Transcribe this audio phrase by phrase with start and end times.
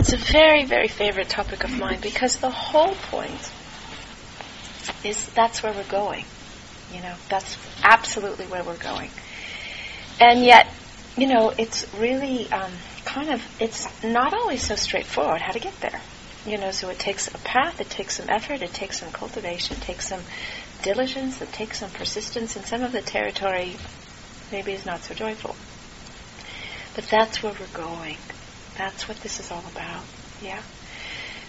[0.00, 3.52] it's a very, very favorite topic of mine because the whole point
[5.04, 6.24] is that's where we're going.
[6.90, 9.10] You know, that's absolutely where we're going.
[10.18, 10.68] And yet,
[11.18, 12.72] you know, it's really um,
[13.04, 16.00] kind of, it's not always so straightforward how to get there.
[16.46, 19.76] You know, so it takes a path, it takes some effort, it takes some cultivation,
[19.76, 20.22] it takes some
[20.80, 23.76] diligence, it takes some persistence, and some of the territory
[24.50, 25.54] maybe is not so joyful.
[26.94, 28.16] But that's where we're going.
[28.80, 30.04] That's what this is all about.
[30.40, 30.62] Yeah.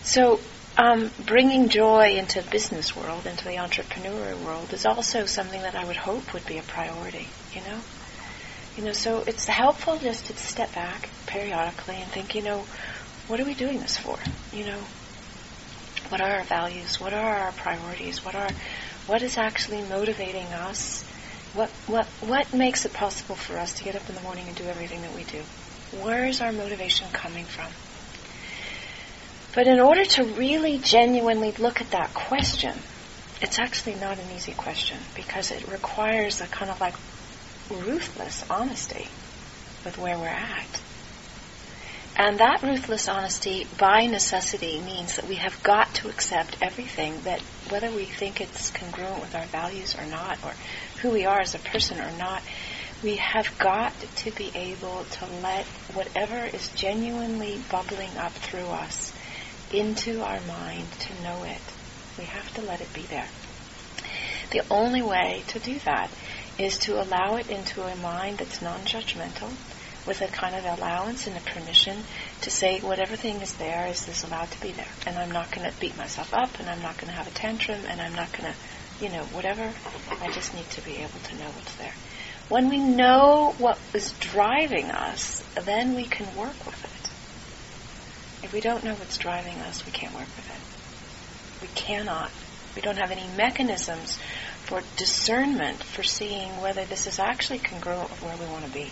[0.03, 0.41] So
[0.75, 5.73] um, bringing joy into the business world, into the entrepreneurial world, is also something that
[5.73, 7.29] I would hope would be a priority.
[7.53, 7.79] You know.
[8.75, 12.65] You know, so it's helpful just to step back periodically and think, you know,
[13.27, 14.17] what are we doing this for?
[14.51, 14.79] You know,
[16.09, 16.99] what are our values?
[16.99, 18.25] What are our priorities?
[18.25, 18.49] What are
[19.07, 21.05] what is actually motivating us?
[21.53, 24.57] What what what makes it possible for us to get up in the morning and
[24.57, 25.43] do everything that we do?
[25.99, 27.67] Where is our motivation coming from?
[29.53, 32.73] But in order to really genuinely look at that question,
[33.41, 36.95] it's actually not an easy question because it requires a kind of like
[37.69, 39.07] ruthless honesty
[39.83, 40.81] with where we're at.
[42.15, 47.41] And that ruthless honesty, by necessity, means that we have got to accept everything that,
[47.69, 50.53] whether we think it's congruent with our values or not, or
[51.01, 52.43] who we are as a person or not,
[53.03, 59.11] we have got to be able to let whatever is genuinely bubbling up through us
[59.71, 61.61] into our mind to know it.
[62.17, 63.27] We have to let it be there.
[64.51, 66.11] The only way to do that
[66.59, 69.51] is to allow it into a mind that's non-judgmental,
[70.05, 72.03] with a kind of allowance and a permission
[72.41, 74.87] to say whatever thing is there is this allowed to be there.
[75.05, 77.31] And I'm not going to beat myself up and I'm not going to have a
[77.31, 79.71] tantrum and I'm not going to, you know, whatever.
[80.19, 81.93] I just need to be able to know what's there.
[82.49, 88.45] When we know what is driving us, then we can work with it.
[88.45, 91.61] If we don't know what's driving us, we can't work with it.
[91.61, 92.31] We cannot.
[92.75, 94.17] We don't have any mechanisms
[94.63, 98.91] for discernment for seeing whether this is actually congruent with where we want to be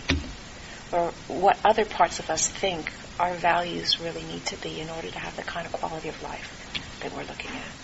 [0.92, 5.08] or what other parts of us think our values really need to be in order
[5.08, 7.79] to have the kind of quality of life that we're looking at.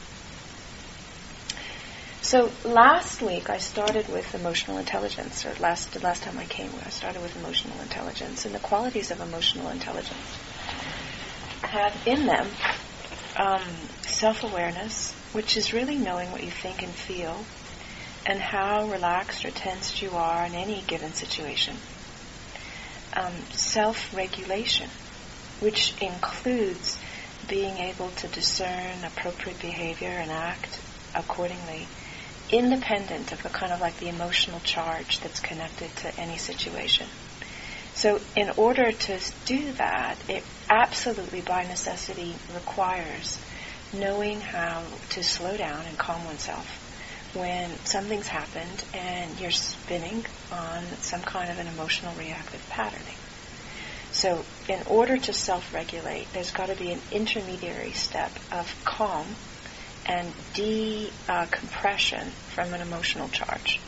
[2.26, 6.90] So last week I started with emotional intelligence, or last last time I came, I
[6.90, 10.36] started with emotional intelligence, and the qualities of emotional intelligence
[11.62, 12.48] have in them
[13.36, 13.62] um,
[14.02, 17.44] self-awareness, which is really knowing what you think and feel,
[18.26, 21.76] and how relaxed or tensed you are in any given situation.
[23.14, 24.90] Um, self-regulation,
[25.60, 26.98] which includes
[27.46, 30.80] being able to discern appropriate behavior and act
[31.14, 31.86] accordingly,
[32.50, 37.06] independent of the kind of like the emotional charge that's connected to any situation.
[37.94, 43.38] So in order to do that, it absolutely by necessity requires
[43.92, 46.66] knowing how to slow down and calm oneself
[47.34, 53.16] when something's happened and you're spinning on some kind of an emotional reactive patterning.
[54.12, 59.26] So in order to self-regulate, there's got to be an intermediary step of calm
[60.06, 63.80] and decompression from an emotional charge,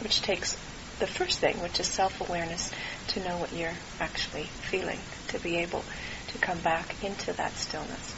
[0.00, 0.56] which takes
[0.98, 2.70] the first thing, which is self-awareness,
[3.08, 5.84] to know what you're actually feeling, to be able
[6.28, 8.14] to come back into that stillness.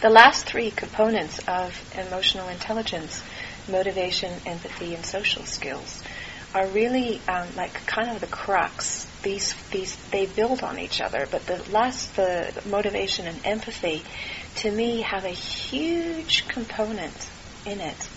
[0.00, 3.22] The last three components of emotional intelligence,
[3.68, 6.02] motivation, empathy, and social skills,
[6.54, 9.06] are really um, like kind of the crux.
[9.22, 14.04] These these they build on each other, but the last the motivation and empathy,
[14.56, 17.28] to me, have a huge component
[17.66, 18.08] in it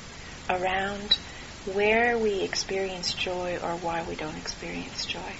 [0.50, 1.18] around
[1.66, 5.34] where we experience joy or why we don't experience joy.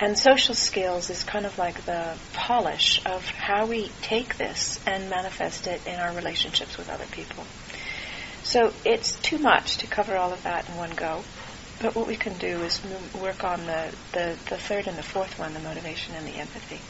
[0.00, 5.10] And social skills is kind of like the polish of how we take this and
[5.10, 7.44] manifest it in our relationships with other people.
[8.44, 11.24] So it's too much to cover all of that in one go.
[11.80, 12.80] But what we can do is
[13.14, 16.80] work on the, the, the third and the fourth one, the motivation and the empathy.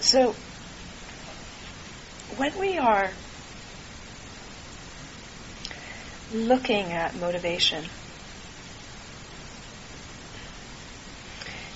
[0.00, 0.34] So
[2.36, 3.12] when we are
[6.32, 7.84] looking at motivation,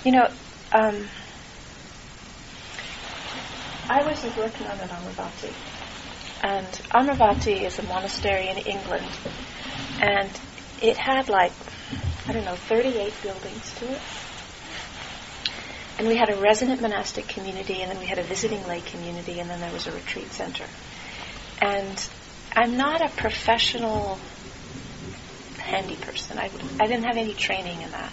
[0.07, 0.29] You know,
[0.73, 1.09] um,
[3.89, 5.53] I was working on an Amaravati,
[6.45, 9.05] and Amaravati is a monastery in England,
[10.01, 10.31] and
[10.83, 11.53] it had like
[12.29, 14.01] I don't know 38 buildings to it.
[15.99, 19.39] And we had a resident monastic community, and then we had a visiting lay community,
[19.39, 20.65] and then there was a retreat center.
[21.63, 22.09] And
[22.55, 24.19] I'm not a professional
[25.59, 26.39] handy person.
[26.39, 26.51] I,
[26.81, 28.13] I didn't have any training in that.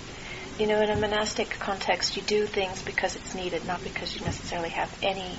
[0.58, 4.24] You know, in a monastic context, you do things because it's needed, not because you
[4.24, 5.38] necessarily have any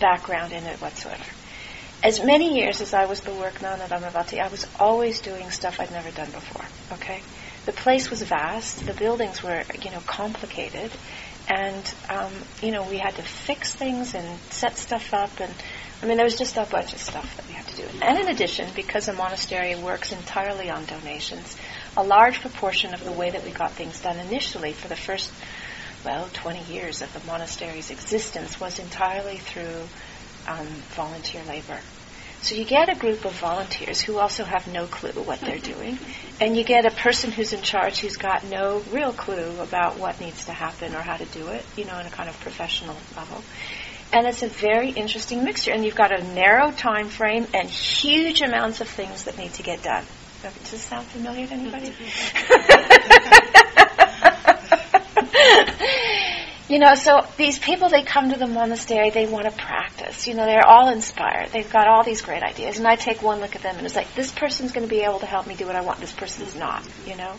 [0.00, 1.24] background in it whatsoever.
[2.02, 5.50] As many years as I was the work nun at Amaravati, I was always doing
[5.50, 6.64] stuff I'd never done before.
[6.92, 7.20] Okay,
[7.66, 10.90] the place was vast, the buildings were you know complicated,
[11.46, 12.32] and um,
[12.62, 15.52] you know we had to fix things and set stuff up, and
[16.02, 17.88] I mean there was just a bunch of stuff that we had to do.
[18.00, 21.54] And in addition, because a monastery works entirely on donations,
[21.98, 25.30] a large proportion of the way that we got things done initially for the first,
[26.02, 29.86] well, 20 years of the monastery's existence was entirely through
[30.46, 31.78] um, volunteer labor.
[32.42, 35.98] So you get a group of volunteers who also have no clue what they're doing,
[36.40, 40.20] and you get a person who's in charge who's got no real clue about what
[40.20, 42.96] needs to happen or how to do it, you know, in a kind of professional
[43.14, 43.44] level.
[44.12, 48.40] And it's a very interesting mixture, and you've got a narrow time frame and huge
[48.40, 50.04] amounts of things that need to get done.
[50.42, 51.92] Does this sound familiar to anybody?
[56.70, 60.28] you know, so these people, they come to the monastery, they want to practice.
[60.28, 61.48] You know, they're all inspired.
[61.50, 62.78] They've got all these great ideas.
[62.78, 65.00] And I take one look at them and it's like, this person's going to be
[65.00, 67.34] able to help me do what I want, this person's not, you know?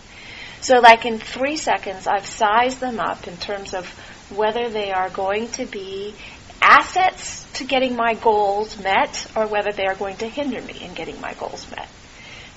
[0.59, 3.87] So, like in three seconds, I've sized them up in terms of
[4.35, 6.13] whether they are going to be
[6.61, 10.93] assets to getting my goals met or whether they are going to hinder me in
[10.93, 11.87] getting my goals met.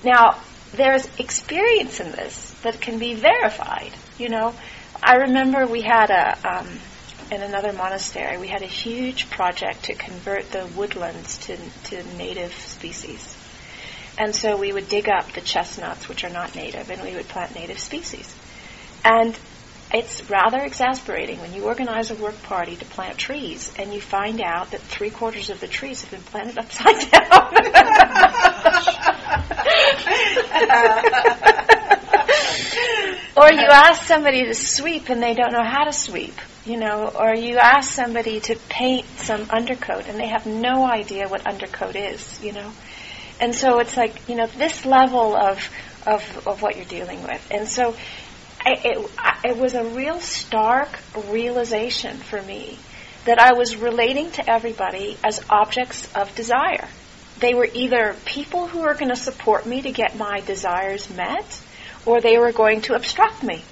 [0.03, 0.41] Now,
[0.73, 3.93] there's experience in this that can be verified.
[4.17, 4.53] You know,
[5.07, 6.67] I remember we had a um,
[7.31, 12.51] in another monastery we had a huge project to convert the woodlands to to native
[12.53, 13.37] species,
[14.17, 17.27] and so we would dig up the chestnuts, which are not native, and we would
[17.27, 18.35] plant native species.
[19.03, 19.37] And
[19.93, 24.41] it's rather exasperating when you organize a work party to plant trees and you find
[24.41, 27.53] out that three quarters of the trees have been planted upside down.
[33.35, 36.35] or you ask somebody to sweep and they don't know how to sweep,
[36.65, 41.27] you know, or you ask somebody to paint some undercoat and they have no idea
[41.27, 42.71] what undercoat is, you know.
[43.39, 45.69] And so it's like, you know, this level of
[46.07, 47.47] of, of what you're dealing with.
[47.49, 47.95] And so
[48.61, 50.99] I, it, I, it was a real stark
[51.29, 52.77] realization for me
[53.25, 56.87] that I was relating to everybody as objects of desire
[57.39, 61.61] they were either people who were going to support me to get my desires met,
[62.05, 63.63] or they were going to obstruct me.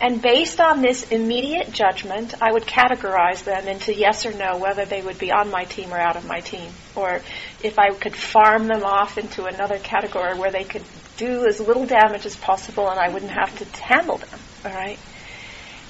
[0.00, 4.84] And based on this immediate judgment, I would categorize them into yes or no, whether
[4.84, 6.70] they would be on my team or out of my team.
[6.94, 7.20] Or
[7.64, 10.84] if I could farm them off into another category where they could
[11.16, 14.38] do as little damage as possible and I wouldn't have to handle them.
[14.64, 14.98] All right?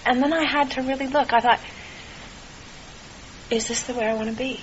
[0.06, 1.34] And then I had to really look.
[1.34, 1.60] I thought,
[3.50, 4.62] is this the way I want to be?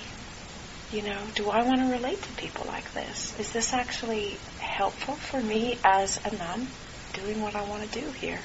[0.92, 3.38] you know, do I want to relate to people like this?
[3.40, 6.68] Is this actually helpful for me as a nun
[7.20, 8.40] doing what I want to do here,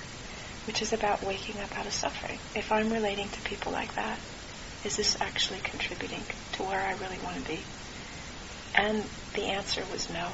[0.65, 2.39] which is about waking up out of suffering?
[2.55, 4.17] If I'm relating to people like that,
[4.83, 6.23] is this actually contributing
[6.53, 7.59] to where I really want to be?
[8.73, 9.03] And
[9.33, 10.29] the answer was no.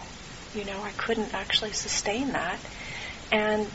[0.53, 2.59] You know, I couldn't actually sustain that.
[3.31, 3.67] And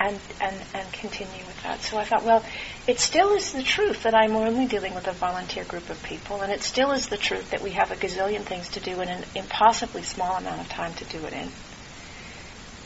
[0.00, 1.82] and, and, and continue with that.
[1.82, 2.42] So I thought, well,
[2.86, 6.40] it still is the truth that I'm only dealing with a volunteer group of people,
[6.40, 9.08] and it still is the truth that we have a gazillion things to do in
[9.08, 11.50] an impossibly small amount of time to do it in.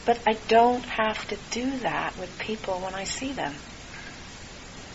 [0.07, 3.57] But I don't have to do that with people when I see them.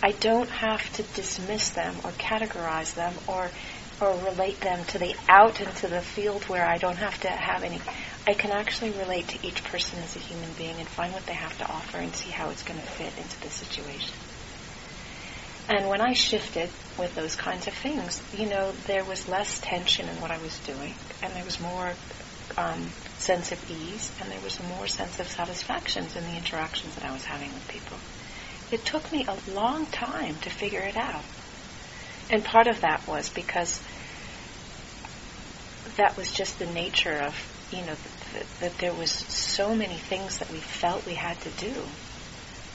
[0.01, 3.51] I don't have to dismiss them or categorize them or
[4.01, 7.63] or relate them to the out into the field where I don't have to have
[7.63, 7.81] any.
[8.25, 11.33] I can actually relate to each person as a human being and find what they
[11.33, 14.13] have to offer and see how it's going to fit into the situation.
[15.68, 20.07] And when I shifted with those kinds of things, you know, there was less tension
[20.07, 21.94] in what I was doing, and there was more
[22.57, 22.89] um,
[23.19, 27.11] sense of ease, and there was more sense of satisfactions in the interactions that I
[27.11, 27.97] was having with people.
[28.71, 31.23] It took me a long time to figure it out.
[32.30, 33.81] And part of that was because
[35.97, 37.35] that was just the nature of,
[37.71, 37.95] you know,
[38.33, 41.73] that, that there was so many things that we felt we had to do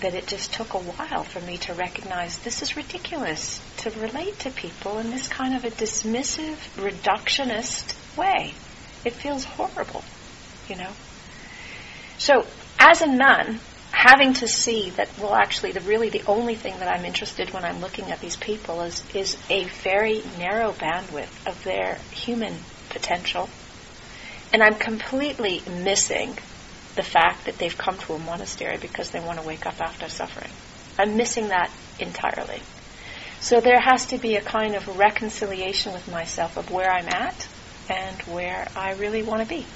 [0.00, 4.38] that it just took a while for me to recognize this is ridiculous to relate
[4.40, 8.52] to people in this kind of a dismissive, reductionist way.
[9.04, 10.02] It feels horrible,
[10.68, 10.90] you know.
[12.18, 12.46] So,
[12.78, 16.88] as a nun, having to see that well actually the really the only thing that
[16.88, 21.62] I'm interested when I'm looking at these people is is a very narrow bandwidth of
[21.62, 22.54] their human
[22.90, 23.48] potential
[24.52, 26.36] and I'm completely missing
[26.96, 30.08] the fact that they've come to a monastery because they want to wake up after
[30.08, 30.50] suffering.
[30.96, 32.60] I'm missing that entirely.
[33.40, 37.48] So there has to be a kind of reconciliation with myself of where I'm at
[37.90, 39.66] and where I really want to be.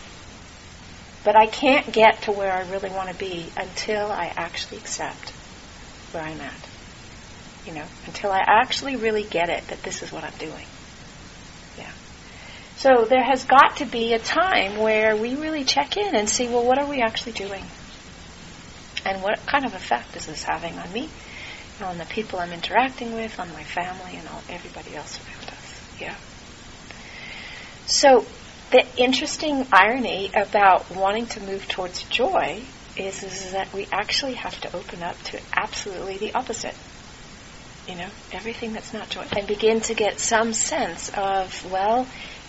[1.29, 5.29] But I can't get to where I really want to be until I actually accept
[6.13, 6.69] where I'm at.
[7.67, 10.65] You know, until I actually really get it that this is what I'm doing.
[11.77, 11.91] Yeah.
[12.77, 16.49] So there has got to be a time where we really check in and see,
[16.49, 17.65] well, what are we actually doing?
[19.05, 21.11] And what kind of effect is this having on me,
[21.83, 26.01] on the people I'm interacting with, on my family, and all, everybody else around us?
[26.01, 26.17] Yeah.
[27.85, 28.25] So
[28.71, 32.63] the interesting irony about wanting to move towards joy
[32.97, 36.75] is, is that we actually have to open up to absolutely the opposite.
[37.87, 39.25] You know, everything that's not joy.
[39.37, 42.07] And begin to get some sense of, well,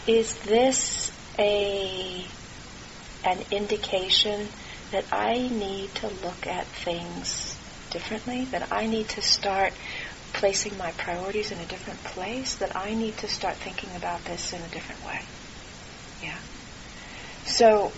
[0.08, 2.26] is this a
[3.24, 4.48] an indication
[4.92, 7.58] that I need to look at things
[7.92, 9.74] differently, that I need to start
[10.34, 14.54] placing my priorities in a different place, that I need to start thinking about this
[14.54, 15.22] in a different way.
[16.22, 16.38] Yeah.
[17.46, 17.92] So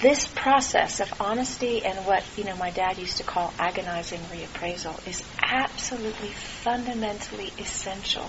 [0.00, 5.06] this process of honesty and what you know my dad used to call agonizing reappraisal
[5.06, 8.28] is absolutely fundamentally essential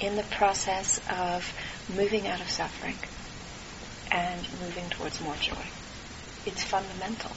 [0.00, 1.52] in the process of
[1.94, 2.96] moving out of suffering
[4.10, 5.66] and moving towards more joy.
[6.46, 7.32] It's fundamental.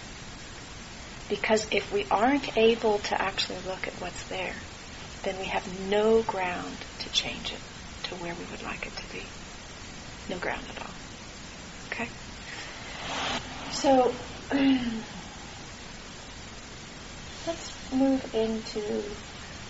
[1.30, 4.54] Because if we aren't able to actually look at what's there,
[5.24, 7.60] then we have no ground to change it
[8.04, 9.24] to where we would like it to be.
[10.32, 10.94] No ground at all.
[11.92, 12.10] Okay?
[13.74, 14.16] So,
[17.48, 19.04] let's move into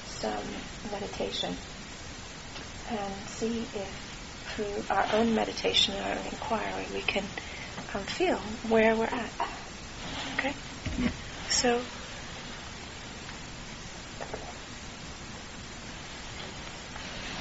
[0.06, 0.46] some
[0.92, 1.58] meditation
[2.92, 3.90] and see if
[4.56, 7.28] through our own meditation or inquiry we can
[7.96, 8.38] um, feel
[8.70, 9.34] where we're at.
[10.38, 10.54] Okay?
[11.50, 11.82] So,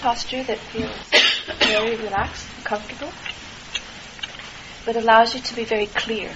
[0.01, 1.20] posture that feels
[1.71, 3.13] very relaxed and comfortable,
[4.85, 6.31] but allows you to be very clear.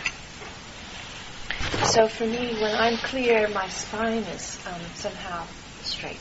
[1.87, 5.47] So for me, when I'm clear, my spine is um, somehow
[5.83, 6.21] straight.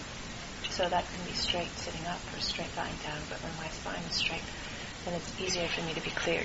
[0.69, 4.01] So that can be straight sitting up or straight lying down, but when my spine
[4.09, 4.41] is straight,
[5.05, 6.43] then it's easier for me to be clear.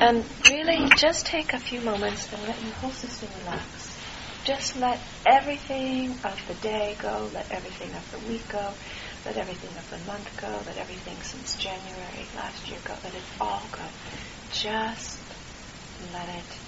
[0.00, 3.96] And really, just take a few moments and let your whole system relax.
[4.44, 8.74] Just let everything of the day go, let everything of the week go,
[9.24, 13.22] let everything of the month go, let everything since January last year go, let it
[13.40, 13.82] all go.
[14.52, 15.20] Just
[16.12, 16.58] let it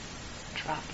[0.55, 0.85] drop.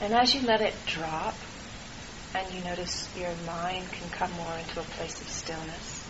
[0.00, 1.34] And as you let it drop,
[2.34, 6.04] and you notice your mind can come more into a place of stillness,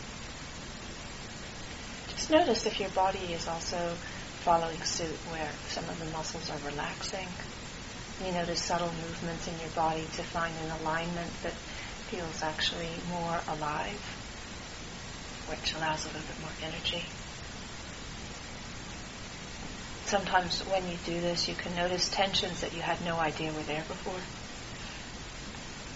[2.09, 3.95] just notice if your body is also
[4.41, 7.29] following suit, where some of the muscles are relaxing.
[8.23, 11.55] You notice subtle movements in your body to find an alignment that
[12.11, 14.01] feels actually more alive,
[15.49, 17.05] which allows a little bit more energy.
[20.07, 23.63] Sometimes when you do this, you can notice tensions that you had no idea were
[23.63, 24.21] there before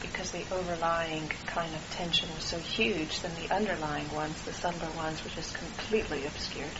[0.00, 4.90] because the overlying kind of tension was so huge, then the underlying ones, the subtler
[4.96, 6.70] ones, were just completely obscured.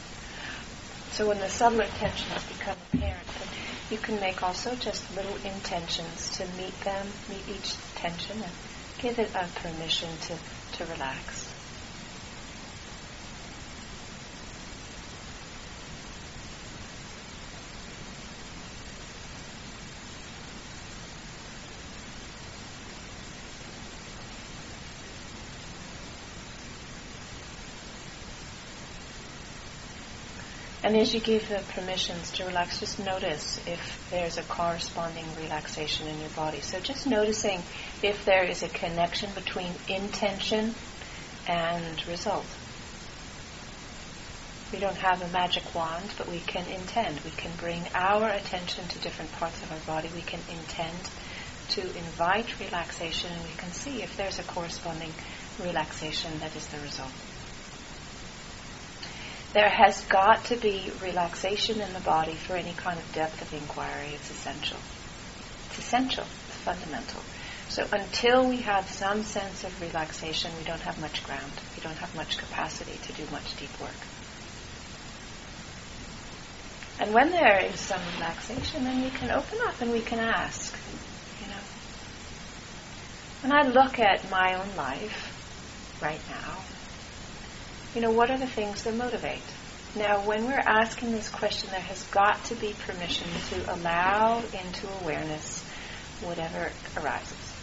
[1.12, 3.26] So when the subtler tensions become apparent,
[3.90, 8.52] you can make also just little intentions to meet them, meet each tension, and
[8.98, 10.38] give it a permission to,
[10.76, 11.37] to relax.
[30.88, 36.08] And as you give the permissions to relax, just notice if there's a corresponding relaxation
[36.08, 36.62] in your body.
[36.62, 37.62] So just noticing
[38.02, 40.74] if there is a connection between intention
[41.46, 42.46] and result.
[44.72, 47.20] We don't have a magic wand, but we can intend.
[47.20, 50.10] We can bring our attention to different parts of our body.
[50.14, 50.96] We can intend
[51.72, 55.12] to invite relaxation, and we can see if there's a corresponding
[55.62, 57.12] relaxation that is the result.
[59.52, 63.52] There has got to be relaxation in the body for any kind of depth of
[63.54, 64.10] inquiry.
[64.14, 64.78] It's essential.
[65.68, 66.24] It's essential.
[66.48, 67.22] It's fundamental.
[67.68, 71.52] So until we have some sense of relaxation, we don't have much ground.
[71.76, 73.90] We don't have much capacity to do much deep work.
[76.98, 80.76] And when there is some relaxation, then we can open up and we can ask,
[81.40, 81.62] you know.
[83.42, 86.58] When I look at my own life right now,
[87.94, 89.42] you know, what are the things that motivate?
[89.94, 94.86] Now, when we're asking this question, there has got to be permission to allow into
[95.00, 95.64] awareness
[96.20, 97.54] whatever arises.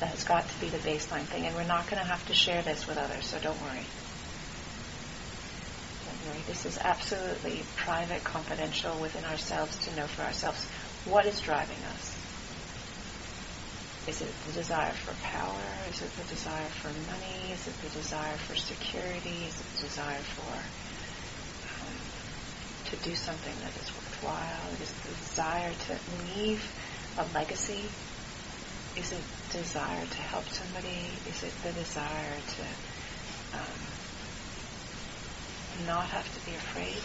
[0.00, 2.34] That has got to be the baseline thing, and we're not going to have to
[2.34, 3.84] share this with others, so don't worry.
[6.06, 6.42] Don't worry.
[6.46, 10.64] This is absolutely private, confidential within ourselves to know for ourselves
[11.04, 12.21] what is driving us.
[14.06, 15.62] Is it the desire for power?
[15.88, 17.52] Is it the desire for money?
[17.52, 19.46] Is it the desire for security?
[19.46, 20.52] Is it the desire for
[21.80, 21.96] um,
[22.84, 24.72] to do something that is worthwhile?
[24.80, 26.62] Is it the desire to leave
[27.16, 27.90] a legacy?
[28.96, 31.20] Is it desire to help somebody?
[31.26, 32.62] Is it the desire to
[33.56, 33.86] um,
[35.86, 37.02] not have to be afraid?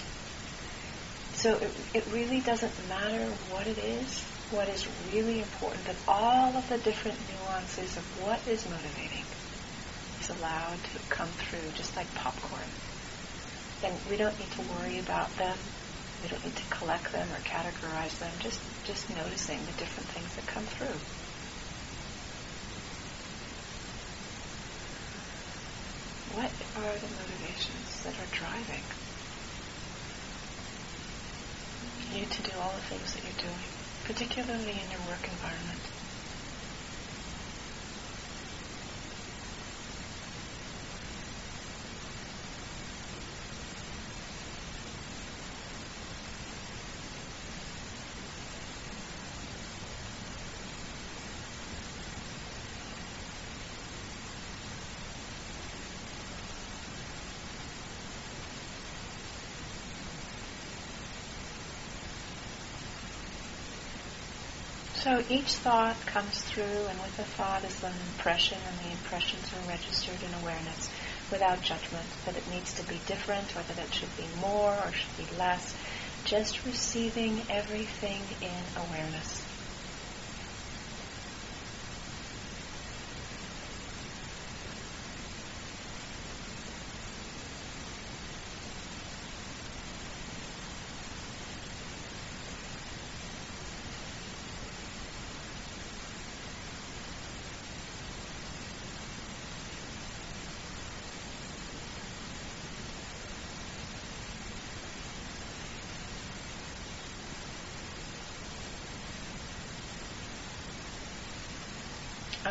[1.34, 4.25] So it, it really doesn't matter what it is.
[4.51, 9.25] What is really important that all of the different nuances of what is motivating
[10.22, 12.70] is allowed to come through, just like popcorn.
[13.84, 15.58] And we don't need to worry about them.
[16.24, 18.32] We don't need to collect them or categorize them.
[18.39, 20.96] Just just noticing the different things that come through.
[26.39, 28.84] What are the motivations that are driving
[32.13, 33.76] you to do all the things that you're doing,
[34.07, 35.83] particularly in your work environment?
[65.07, 69.53] So each thought comes through, and with the thought is an impression, and the impressions
[69.53, 70.89] are registered in awareness
[71.31, 74.91] without judgment that it needs to be different or that it should be more or
[74.91, 75.73] should be less.
[76.25, 79.47] Just receiving everything in awareness.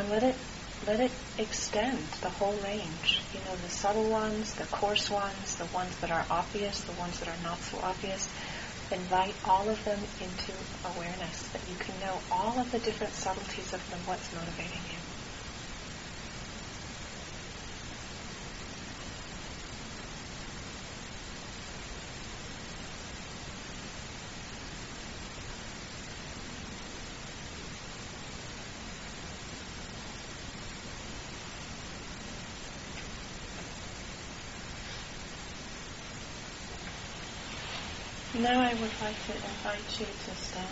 [0.07, 0.37] And let it
[0.87, 3.25] let it extend the whole range.
[3.33, 7.19] You know, the subtle ones, the coarse ones, the ones that are obvious, the ones
[7.19, 8.29] that are not so obvious.
[8.93, 10.53] Invite all of them into
[10.85, 15.16] awareness that you can know all of the different subtleties of them, what's motivating you.
[38.39, 40.69] Now I would like to invite you to stand.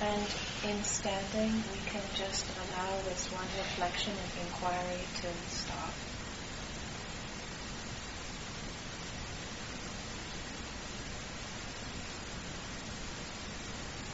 [0.00, 0.34] And
[0.68, 5.92] in standing, we can just allow this one reflection and inquiry to stop.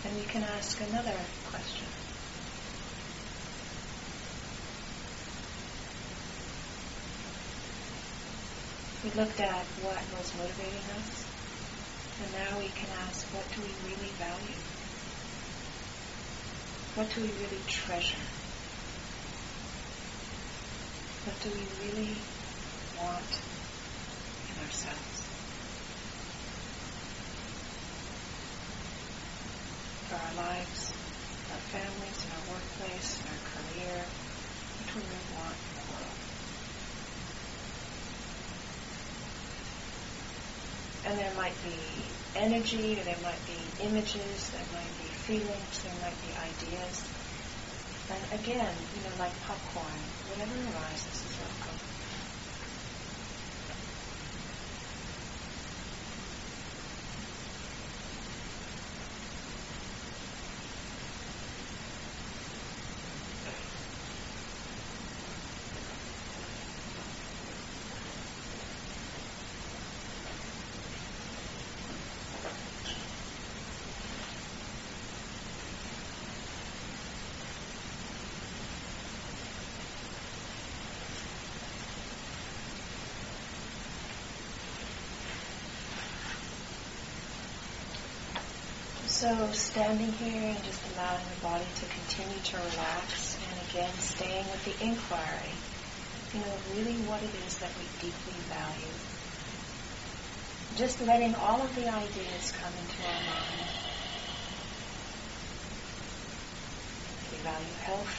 [0.07, 1.88] And we can ask another question.
[9.05, 11.25] We looked at what was motivating us,
[12.19, 14.59] and now we can ask, what do we really value?
[16.97, 18.19] What do we really treasure?
[21.23, 22.19] What do we really
[22.99, 23.31] want
[24.51, 25.23] in ourselves?
[30.11, 30.91] For our lives,
[31.55, 35.87] our families, in our workplace, in our career, what do we really want in the
[35.95, 36.08] world?
[41.09, 41.75] And there might be
[42.37, 47.09] energy, there might be images, there might be feelings, there might be ideas.
[48.11, 51.98] And again, you know, like popcorn, whatever arises is welcome.
[89.18, 93.37] So standing here and just allowing the body to continue to relax.
[93.50, 95.50] And again, staying with the inquiry,
[96.33, 98.94] you know, really what it is that we deeply value.
[100.76, 103.66] Just letting all of the ideas come into our mind.
[107.33, 108.14] We value health?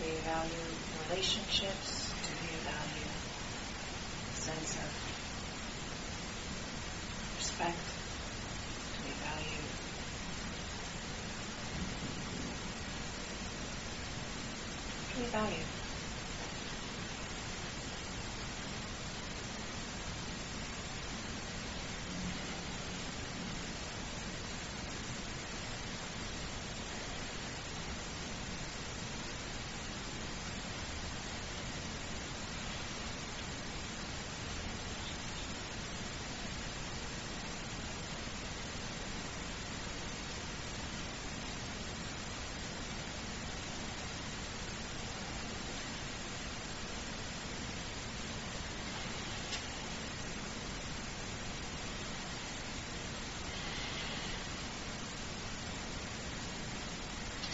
[0.00, 0.68] We value
[1.10, 2.14] relationships?
[2.16, 3.12] Do we value
[4.32, 5.12] a sense of
[7.42, 7.76] respect?
[8.96, 9.62] Do we value
[15.14, 15.64] do we value?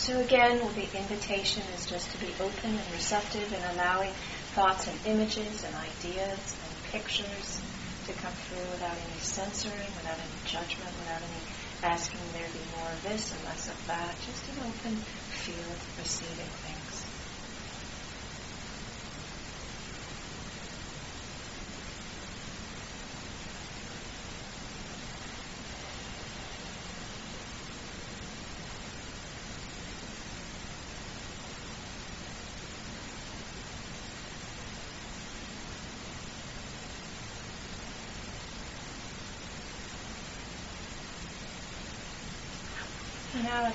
[0.08, 4.14] So again, the invitation is just to be open and receptive and allowing
[4.54, 7.60] thoughts and images and ideas and pictures
[8.06, 11.42] to come through without any censoring, without any judgment, without any
[11.82, 14.14] asking there be more of this and less of that.
[14.24, 16.87] Just an open field receiving things.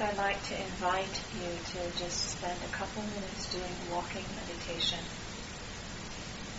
[0.01, 4.97] I'd like to invite you to just spend a couple minutes doing walking meditation.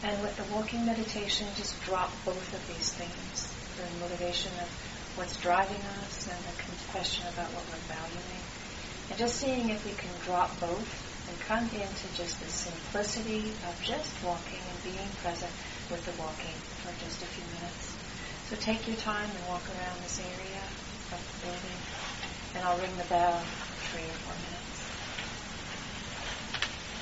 [0.05, 3.51] And with the walking meditation, just drop both of these things.
[3.75, 4.69] The motivation of
[5.17, 8.43] what's driving us and the question about what we're valuing.
[9.11, 13.75] And just seeing if we can drop both and come into just the simplicity of
[13.83, 15.51] just walking and being present
[15.91, 16.55] with the walking
[16.87, 17.99] for just a few minutes.
[18.47, 20.63] So take your time and walk around this area
[21.11, 21.79] of the building
[22.55, 23.43] and I'll ring the bell
[23.91, 24.65] three or four minutes.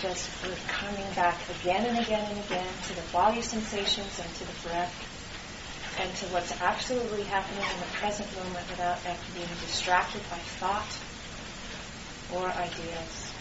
[0.00, 4.44] Just we're coming back again and again and again to the body sensations and to
[4.44, 4.94] the breath
[6.00, 8.98] and to what's absolutely happening in the present moment without
[9.34, 10.98] being distracted by thought
[12.32, 13.31] or ideas.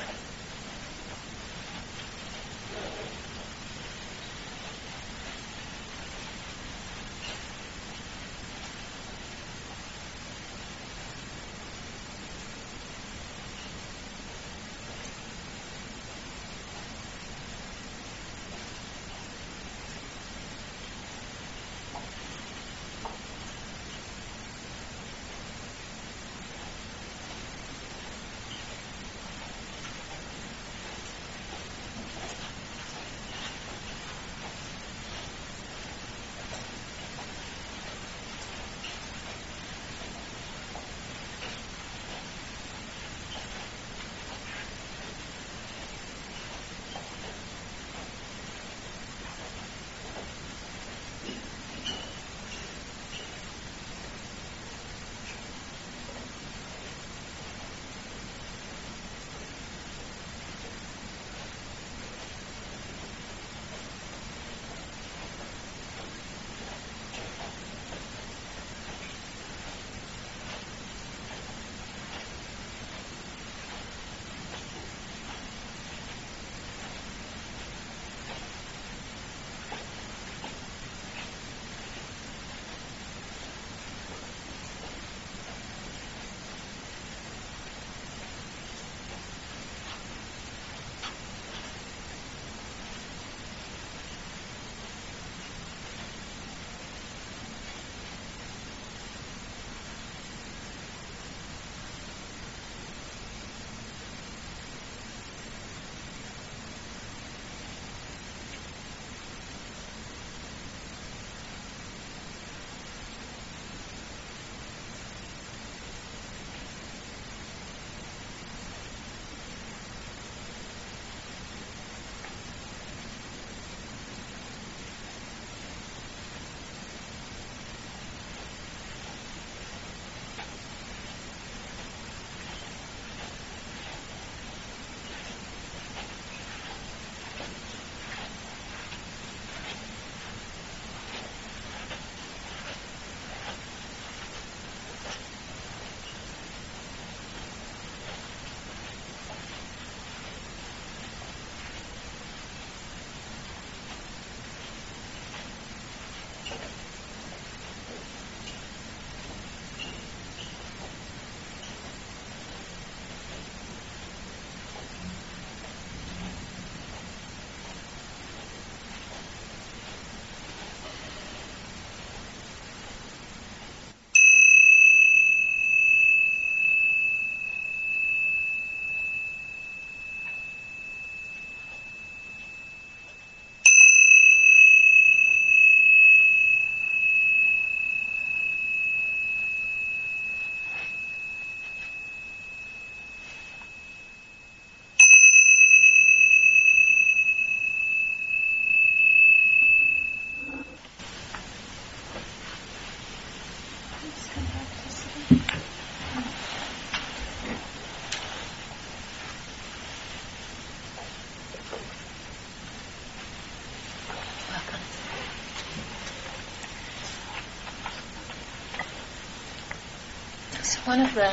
[220.86, 221.32] One of the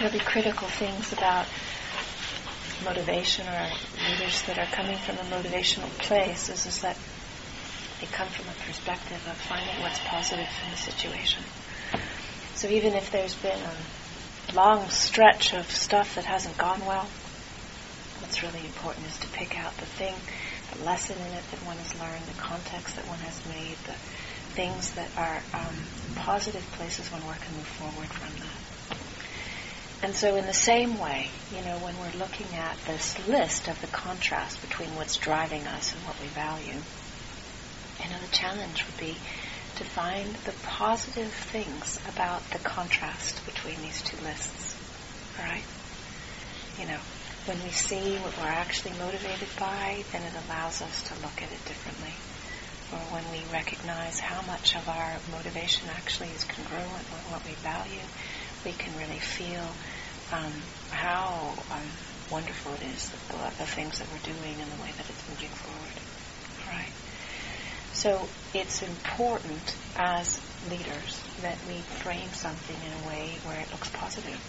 [0.00, 1.46] really critical things about
[2.84, 3.68] motivation or
[4.08, 6.96] leaders that are coming from a motivational place is, is that
[8.00, 11.42] they come from a perspective of finding what's positive in the situation.
[12.54, 17.06] So even if there's been a long stretch of stuff that hasn't gone well,
[18.20, 20.14] what's really important is to pick out the thing,
[20.76, 23.94] the lesson in it that one has learned, the context that one has made, the
[24.58, 25.76] things that are um,
[26.16, 28.98] positive places when one can move forward from that.
[30.02, 33.80] And so in the same way, you know, when we're looking at this list of
[33.80, 36.82] the contrast between what's driving us and what we value,
[38.02, 39.16] you know, the challenge would be
[39.76, 44.74] to find the positive things about the contrast between these two lists.
[45.38, 45.62] All right?
[46.80, 46.98] You know,
[47.46, 51.52] when we see what we're actually motivated by, then it allows us to look at
[51.52, 52.14] it differently.
[52.92, 57.52] Or when we recognize how much of our motivation actually is congruent with what we
[57.54, 58.04] value,
[58.64, 59.74] we can really feel
[60.32, 60.54] um,
[60.90, 61.88] how um,
[62.30, 65.50] wonderful it is, the, the things that we're doing and the way that it's moving
[65.50, 66.00] forward.
[66.66, 66.92] Right?
[67.92, 73.90] So it's important as leaders that we frame something in a way where it looks
[73.90, 74.40] positive.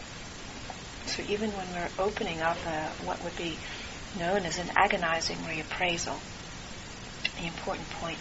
[1.07, 3.57] So even when we're opening up a, what would be
[4.17, 6.19] known as an agonizing reappraisal,
[7.39, 8.17] the important point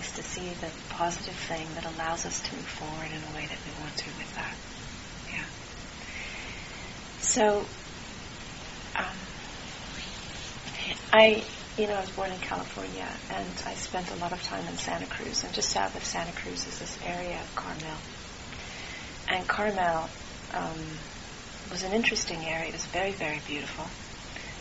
[0.00, 3.46] is to see the positive thing that allows us to move forward in a way
[3.46, 4.56] that we want to with that.
[5.32, 5.44] Yeah.
[7.20, 7.64] So,
[8.96, 9.16] um,
[11.12, 11.44] I
[11.80, 14.76] you know, I was born in California, and I spent a lot of time in
[14.76, 15.44] Santa Cruz.
[15.44, 17.96] And just south of Santa Cruz is this area of Carmel.
[19.28, 20.10] And Carmel
[20.52, 20.80] um,
[21.70, 22.68] was an interesting area.
[22.68, 23.86] It was very, very beautiful.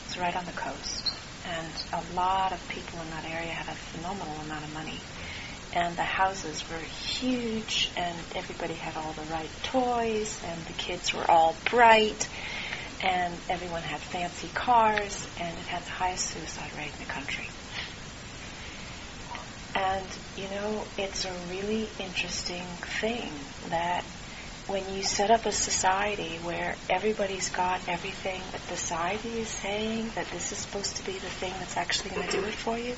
[0.06, 1.12] It's right on the coast,
[1.46, 5.00] and a lot of people in that area had a phenomenal amount of money.
[5.74, 11.14] And the houses were huge, and everybody had all the right toys, and the kids
[11.14, 12.28] were all bright
[13.02, 17.48] and everyone had fancy cars, and it had the highest suicide rate in the country.
[19.76, 22.66] And, you know, it's a really interesting
[23.00, 23.32] thing
[23.70, 24.04] that
[24.70, 30.28] when you set up a society where everybody's got everything, but society is saying that
[30.30, 32.96] this is supposed to be the thing that's actually going to do it for you,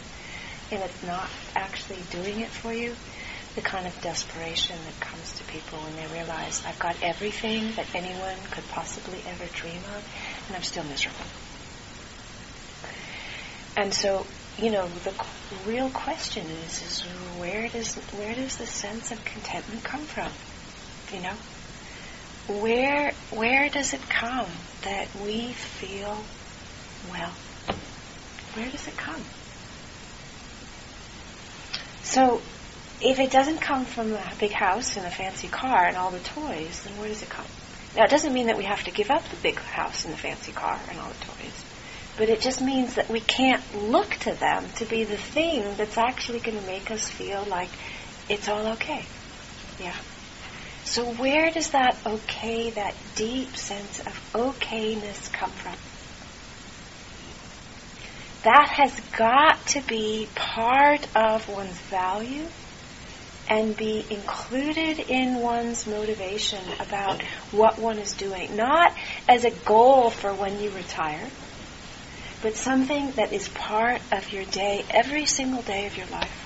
[0.70, 2.94] and it's not actually doing it for you,
[3.56, 7.88] the kind of desperation that comes to people when they realize I've got everything that
[7.96, 10.04] anyone could possibly ever dream of,
[10.48, 11.26] and I'm still miserable.
[13.78, 14.26] And so,
[14.58, 15.14] you know, the
[15.66, 17.00] real question is, is
[17.40, 20.32] where does where does the sense of contentment come from?
[21.14, 21.34] You know,
[22.60, 24.50] where where does it come
[24.84, 26.24] that we feel
[27.10, 27.34] well?
[28.56, 29.24] Where does it come?
[32.04, 32.42] So
[33.00, 36.20] if it doesn't come from a big house and a fancy car and all the
[36.20, 37.46] toys, then where does it come?
[37.96, 40.18] Now, it doesn't mean that we have to give up the big house and the
[40.18, 41.64] fancy car and all the toys,
[42.18, 45.98] but it just means that we can't look to them to be the thing that's
[45.98, 47.70] actually going to make us feel like
[48.30, 49.06] it's all okay.
[49.80, 49.96] Yeah.
[50.92, 55.78] So where does that okay, that deep sense of okayness come from?
[58.44, 62.46] That has got to be part of one's value
[63.48, 68.58] and be included in one's motivation about what one is doing.
[68.58, 68.94] Not
[69.30, 71.30] as a goal for when you retire,
[72.42, 76.41] but something that is part of your day, every single day of your life.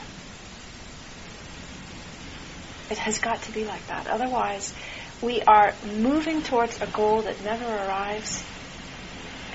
[2.89, 4.07] It has got to be like that.
[4.07, 4.73] Otherwise,
[5.21, 8.43] we are moving towards a goal that never arrives,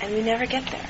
[0.01, 0.89] and we never get there.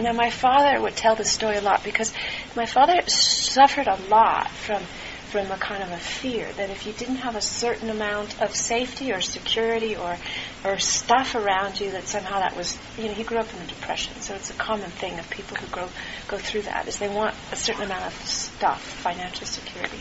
[0.00, 2.12] Now, my father would tell this story a lot because
[2.54, 4.82] my father suffered a lot from
[5.30, 8.54] from a kind of a fear that if you didn't have a certain amount of
[8.54, 10.16] safety or security or
[10.64, 13.66] or stuff around you that somehow that was you know he grew up in the
[13.66, 15.88] depression so it's a common thing of people who go
[16.28, 19.98] go through that is they want a certain amount of stuff financial security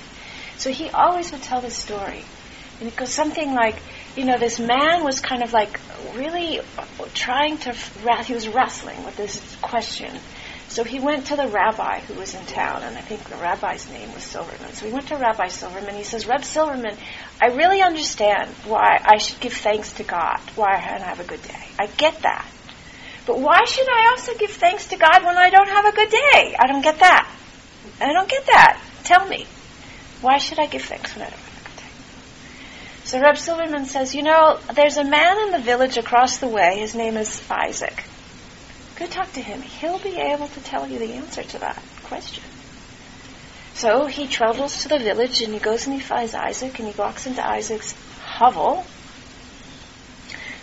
[0.57, 2.23] so he always would tell this story
[2.79, 3.77] and it goes something like
[4.15, 5.79] you know this man was kind of like
[6.15, 6.59] really
[7.13, 7.73] trying to
[8.23, 10.11] he was wrestling with this question
[10.75, 13.89] so he went to the rabbi who was in town, and I think the rabbi's
[13.89, 14.73] name was Silverman.
[14.73, 15.95] So he went to Rabbi Silverman.
[15.95, 16.97] He says, Reb Silverman,
[17.39, 21.41] I really understand why I should give thanks to God, why I have a good
[21.43, 21.67] day.
[21.79, 22.45] I get that.
[23.25, 26.09] But why should I also give thanks to God when I don't have a good
[26.09, 26.55] day?
[26.59, 27.33] I don't get that.
[28.01, 28.81] I don't get that.
[29.05, 29.47] Tell me.
[30.25, 31.39] Why should I give thanks when I don't?
[33.03, 36.79] So Reb Silverman says, you know, there's a man in the village across the way.
[36.79, 38.03] His name is Isaac.
[38.95, 39.61] Go talk to him.
[39.61, 42.43] He'll be able to tell you the answer to that question.
[43.75, 46.99] So he travels to the village and he goes and he finds Isaac and he
[46.99, 48.83] walks into Isaac's hovel.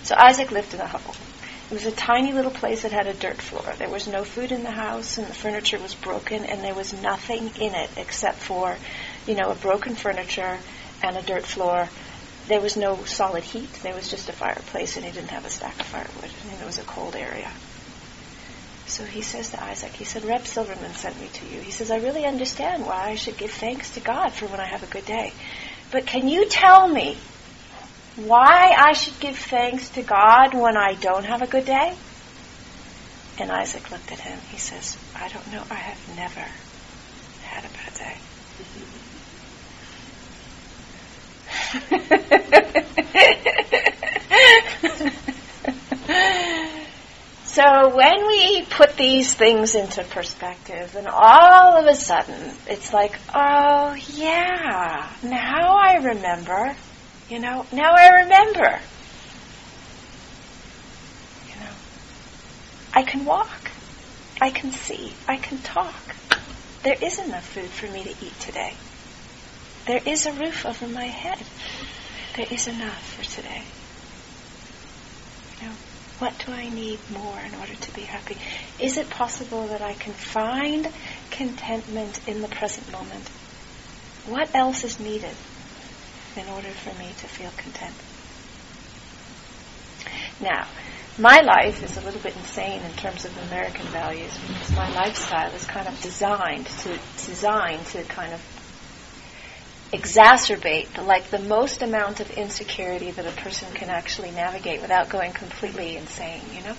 [0.03, 1.15] So Isaac lived in a hovel.
[1.73, 3.73] It was a tiny little place that had a dirt floor.
[3.79, 6.93] There was no food in the house, and the furniture was broken, and there was
[6.93, 8.77] nothing in it except for,
[9.27, 10.59] you know, a broken furniture
[11.03, 11.89] and a dirt floor.
[12.49, 13.73] There was no solid heat.
[13.83, 16.65] There was just a fireplace, and he didn't have a stack of firewood, and it
[16.65, 17.51] was a cold area.
[18.87, 21.61] So he says to Isaac, he said, Reb Silverman sent me to you.
[21.61, 24.67] He says, I really understand why I should give thanks to God for when I
[24.67, 25.33] have a good day.
[25.91, 27.17] But can you tell me
[28.17, 31.95] why I should give thanks to God when I don't have a good day?
[33.39, 34.39] And Isaac looked at him.
[34.51, 35.63] He says, I don't know.
[35.71, 36.47] I have never
[37.45, 38.17] had a bad day.
[47.45, 53.19] so when we put these things into perspective, then all of a sudden it's like,
[53.35, 56.75] oh yeah, now I remember
[57.33, 58.79] you know, now I remember.
[61.49, 61.73] You know,
[62.93, 63.71] I can walk.
[64.39, 65.15] I can see.
[65.27, 66.15] I can talk.
[66.83, 68.75] There is enough food for me to eat today.
[69.87, 71.39] There is a roof over my head.
[72.37, 73.63] There is enough for today.
[75.61, 75.75] You know,
[76.19, 78.37] what do I need more in order to be happy?
[78.79, 80.89] Is it possible that I can find
[81.31, 83.29] contentment in the present moment?
[84.27, 85.35] What else is needed?
[86.37, 87.95] in order for me to feel content.
[90.41, 90.67] Now,
[91.19, 95.53] my life is a little bit insane in terms of American values because my lifestyle
[95.53, 98.41] is kind of designed to designed to kind of
[99.93, 105.09] exacerbate the, like the most amount of insecurity that a person can actually navigate without
[105.09, 106.75] going completely insane, you know?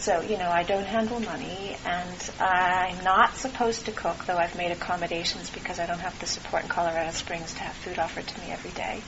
[0.00, 4.56] So, you know, I don't handle money and I'm not supposed to cook, though I've
[4.56, 8.26] made accommodations because I don't have the support in Colorado Springs to have food offered
[8.26, 9.02] to me every day.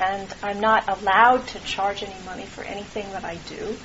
[0.00, 3.76] And I'm not allowed to charge any money for anything that I do.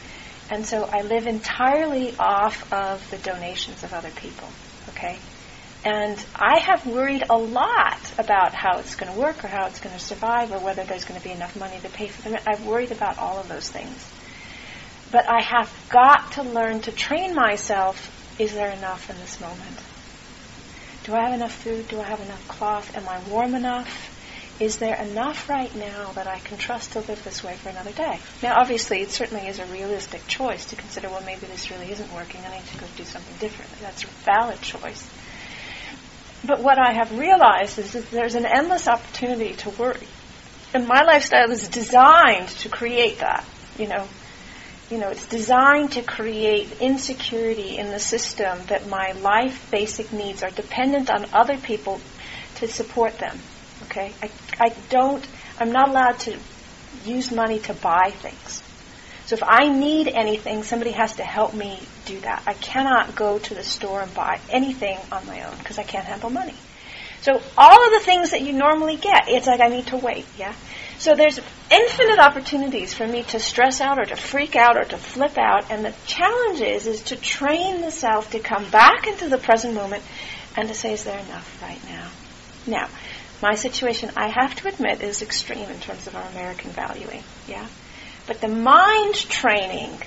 [0.50, 4.50] And so I live entirely off of the donations of other people,
[4.89, 5.17] okay?
[5.86, 9.80] And I have worried a lot about how it's going to work or how it's
[9.80, 12.41] going to survive or whether there's going to be enough money to pay for them.
[12.48, 14.12] I've worried about all of those things.
[15.12, 18.12] But I have got to learn to train myself.
[18.39, 19.80] Is there enough in this moment?
[21.04, 21.88] Do I have enough food?
[21.88, 22.98] Do I have enough cloth?
[22.98, 24.12] Am I warm enough?
[24.60, 27.91] Is there enough right now that I can trust to live this way for another
[27.91, 28.19] day?
[28.41, 32.12] Now, obviously, it certainly is a realistic choice to consider, well, maybe this really isn't
[32.12, 32.41] working.
[32.43, 33.69] And I need to go do something different.
[33.82, 35.08] That's a valid choice.
[36.43, 40.08] But what I have realized is that there's an endless opportunity to worry.
[40.74, 43.45] And my lifestyle is designed to create that.
[43.78, 44.08] You know,
[44.89, 50.43] you know, it's designed to create insecurity in the system that my life basic needs
[50.43, 51.99] are dependent on other people
[52.55, 53.39] to support them.
[53.84, 54.14] Okay?
[54.22, 54.30] I,
[54.60, 55.26] I don't,
[55.60, 56.38] I'm not allowed to
[57.03, 58.62] use money to buy things.
[59.26, 62.43] So if I need anything, somebody has to help me do that.
[62.45, 66.05] I cannot go to the store and buy anything on my own because I can't
[66.05, 66.55] handle money.
[67.21, 70.28] So all of the things that you normally get, it's like I need to wait,
[70.38, 70.53] yeah?
[70.99, 71.39] So there's
[71.71, 75.71] infinite opportunities for me to stress out or to freak out or to flip out,
[75.71, 79.73] and the challenge is, is to train the self to come back into the present
[79.73, 80.03] moment
[80.55, 82.09] and to say, is there enough right now?
[82.67, 82.89] Now,
[83.41, 87.67] my situation, I have to admit, is extreme in terms of our American valuing, yeah?
[88.28, 90.01] But the mind training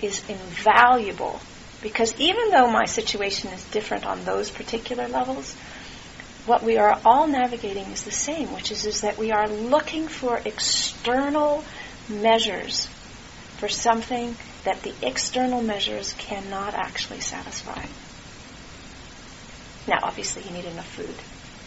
[0.00, 1.40] is invaluable
[1.80, 5.54] because even though my situation is different on those particular levels,
[6.46, 10.08] what we are all navigating is the same, which is, is that we are looking
[10.08, 11.64] for external
[12.08, 12.86] measures
[13.58, 17.84] for something that the external measures cannot actually satisfy.
[19.86, 21.14] Now, obviously, you need enough food.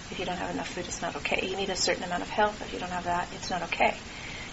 [0.09, 1.47] If you don't have enough food, it's not okay.
[1.47, 2.61] You need a certain amount of health.
[2.61, 3.95] If you don't have that, it's not okay.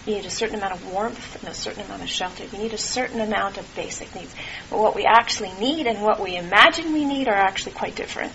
[0.05, 2.43] You need a certain amount of warmth and a certain amount of shelter.
[2.45, 4.33] You need a certain amount of basic needs.
[4.69, 8.31] But what we actually need and what we imagine we need are actually quite different.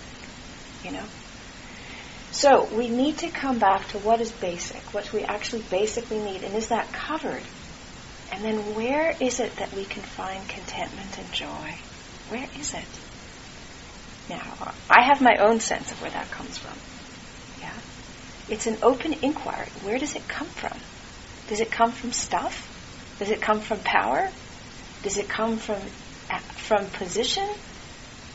[0.83, 1.05] You know?
[2.31, 6.43] So we need to come back to what is basic, what we actually basically need,
[6.43, 7.43] and is that covered?
[8.31, 11.75] And then where is it that we can find contentment and joy?
[12.29, 12.85] Where is it?
[14.29, 16.77] Now, I have my own sense of where that comes from.
[17.61, 17.73] Yeah?
[18.49, 19.67] It's an open inquiry.
[19.83, 20.77] Where does it come from?
[21.51, 22.65] Does it come from stuff?
[23.19, 24.29] Does it come from power?
[25.03, 25.81] Does it come from
[26.55, 27.45] from position?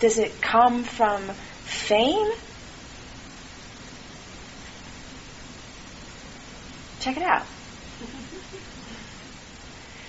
[0.00, 1.22] Does it come from
[1.64, 2.30] fame?
[7.00, 7.46] Check it out.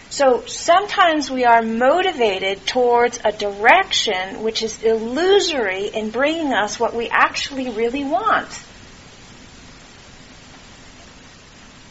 [0.10, 6.94] So sometimes we are motivated towards a direction which is illusory in bringing us what
[6.94, 8.67] we actually really want.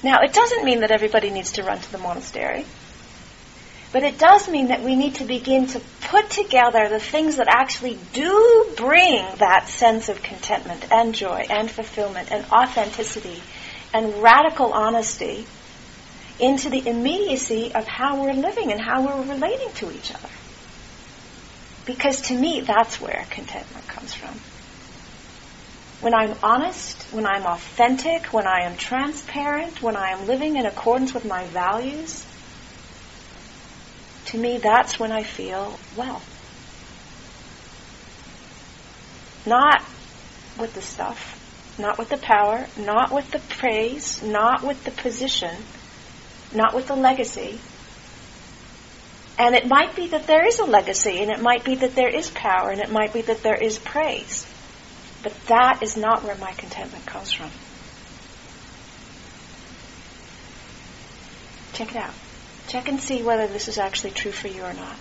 [0.07, 2.65] Now, it doesn't mean that everybody needs to run to the monastery.
[3.91, 7.49] But it does mean that we need to begin to put together the things that
[7.49, 13.43] actually do bring that sense of contentment and joy and fulfillment and authenticity
[13.93, 15.45] and radical honesty
[16.39, 20.29] into the immediacy of how we're living and how we're relating to each other.
[21.85, 24.39] Because to me, that's where contentment comes from.
[26.01, 30.67] When I'm honest, when I'm authentic, when I am transparent, when I am living in
[30.67, 32.27] accordance with my values,
[34.27, 36.23] to me that's when I feel well.
[39.47, 39.83] Not
[40.59, 41.41] with the stuff,
[41.79, 45.55] not with the power, not with the praise, not with the position,
[46.53, 47.59] not with the legacy.
[49.39, 52.09] And it might be that there is a legacy, and it might be that there
[52.09, 54.47] is power, and it might be that there is praise.
[55.27, 57.51] But that is not where my contentment comes from.
[61.73, 62.15] Check it out.
[62.69, 64.97] Check and see whether this is actually true for you or not.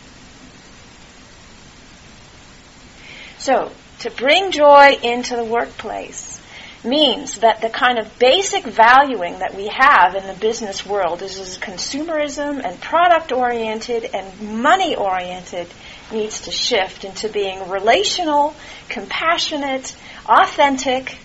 [3.38, 6.42] So, to bring joy into the workplace
[6.84, 11.38] means that the kind of basic valuing that we have in the business world is,
[11.38, 15.68] is consumerism and product oriented and money oriented
[16.12, 18.56] needs to shift into being relational,
[18.90, 19.96] compassionate,
[20.26, 21.18] authentic,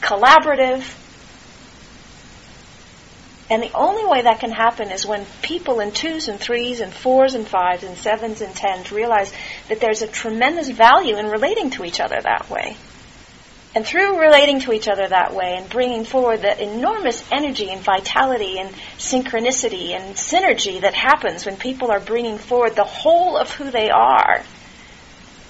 [0.00, 1.00] collaborative.
[3.50, 6.92] And the only way that can happen is when people in twos and threes and
[6.92, 9.32] fours and fives and sevens and tens realize
[9.68, 12.76] that there's a tremendous value in relating to each other that way.
[13.74, 17.80] And through relating to each other that way and bringing forward the enormous energy and
[17.80, 23.50] vitality and synchronicity and synergy that happens when people are bringing forward the whole of
[23.50, 24.42] who they are,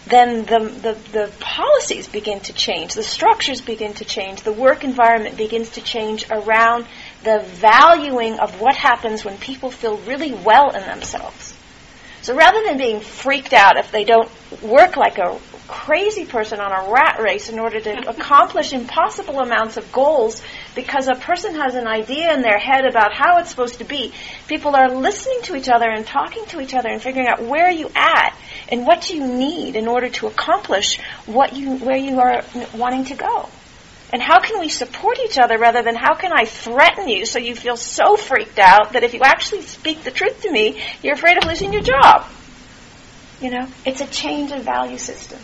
[0.07, 4.85] then the, the, the, policies begin to change, the structures begin to change, the work
[4.85, 6.87] environment begins to change around
[7.23, 11.55] the valuing of what happens when people feel really well in themselves.
[12.25, 14.31] So rather than being freaked out if they don't
[14.63, 19.77] work like a crazy person on a rat race in order to accomplish impossible amounts
[19.77, 20.43] of goals
[20.75, 24.11] because a person has an idea in their head about how it's supposed to be.
[24.49, 27.71] People are listening to each other and talking to each other and figuring out where
[27.71, 28.35] you at
[28.71, 32.43] and what you need in order to accomplish what you where you are
[32.75, 33.51] wanting to go.
[34.13, 37.39] And how can we support each other rather than how can I threaten you so
[37.39, 41.15] you feel so freaked out that if you actually speak the truth to me, you're
[41.15, 42.27] afraid of losing your job?
[43.41, 45.41] You know, it's a change in value system.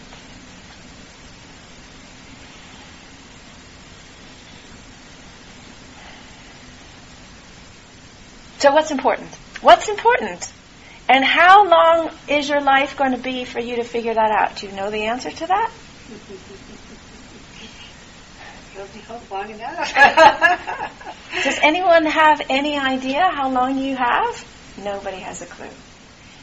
[8.58, 9.30] So what's important?
[9.62, 10.52] What's important?
[11.08, 14.56] And how long is your life going to be for you to figure that out?
[14.56, 15.70] Do you know the answer to that?
[16.10, 16.49] enough.
[21.44, 24.46] Does anyone have any idea how long you have?
[24.78, 25.68] Nobody has a clue.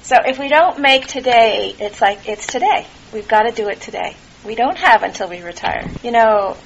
[0.03, 2.87] So if we don't make today, it's like it's today.
[3.13, 4.15] We've got to do it today.
[4.45, 5.83] We don't have until we retire.
[6.03, 6.57] You know,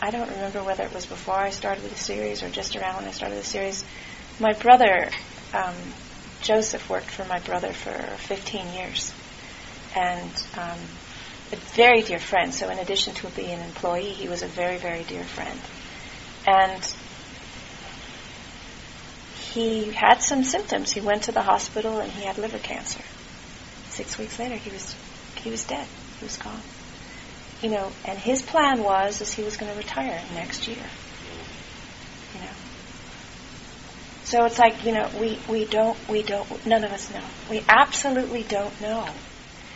[0.00, 3.04] I don't remember whether it was before I started the series or just around when
[3.06, 3.84] I started the series.
[4.38, 5.08] My brother,
[5.52, 5.74] um,
[6.42, 9.14] Joseph, worked for my brother for 15 years,
[9.94, 10.78] and um,
[11.52, 12.52] a very dear friend.
[12.52, 15.58] So, in addition to being an employee, he was a very, very dear friend,
[16.46, 16.94] and
[19.52, 20.92] he had some symptoms.
[20.92, 23.02] He went to the hospital and he had liver cancer.
[23.88, 24.94] Six weeks later, he was
[25.36, 25.86] he was dead.
[26.18, 26.60] He was gone
[27.64, 30.84] you know, and his plan was is he was going to retire next year.
[32.34, 32.52] You know.
[34.24, 37.24] So it's like, you know, we, we don't, we don't, none of us know.
[37.50, 39.08] We absolutely don't know.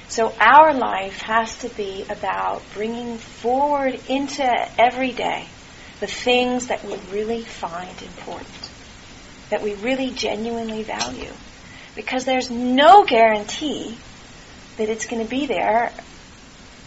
[0.08, 4.44] So our life has to be about bringing forward into
[4.80, 5.46] every day
[6.00, 8.70] the things that we really find important,
[9.50, 11.32] that we really genuinely value.
[11.94, 13.98] Because there's no guarantee
[14.78, 15.92] that it's going to be there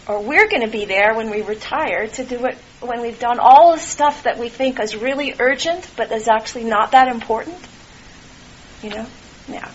[0.08, 3.38] or we're going to be there when we retire to do it when we've done
[3.38, 7.56] all the stuff that we think is really urgent but is actually not that important.
[8.82, 9.06] You know?
[9.48, 9.70] Yeah.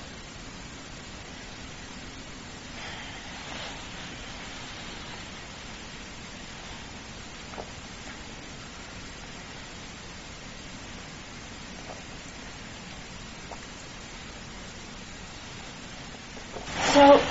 [16.93, 17.21] So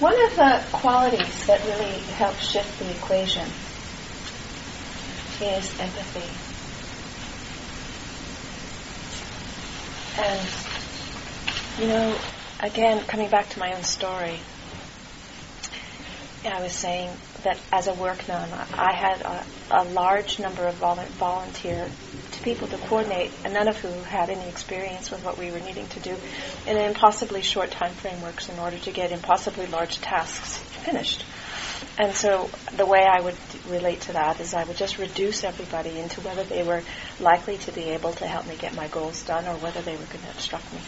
[0.00, 3.46] one of the qualities that really helps shift the equation
[5.40, 6.28] is empathy.
[10.20, 12.16] And, you know,
[12.60, 14.40] again, coming back to my own story,
[16.58, 17.12] I was saying
[17.44, 21.88] that as a work nun, I had a, a large number of volunteer
[22.38, 25.86] people to coordinate, and none of who had any experience with what we were needing
[25.88, 26.16] to do
[26.66, 31.24] in impossibly short time frameworks in order to get impossibly large tasks finished.
[31.98, 33.36] And so the way I would
[33.68, 36.82] relate to that is I would just reduce everybody into whether they were
[37.20, 40.04] likely to be able to help me get my goals done or whether they were
[40.04, 40.80] going to obstruct me.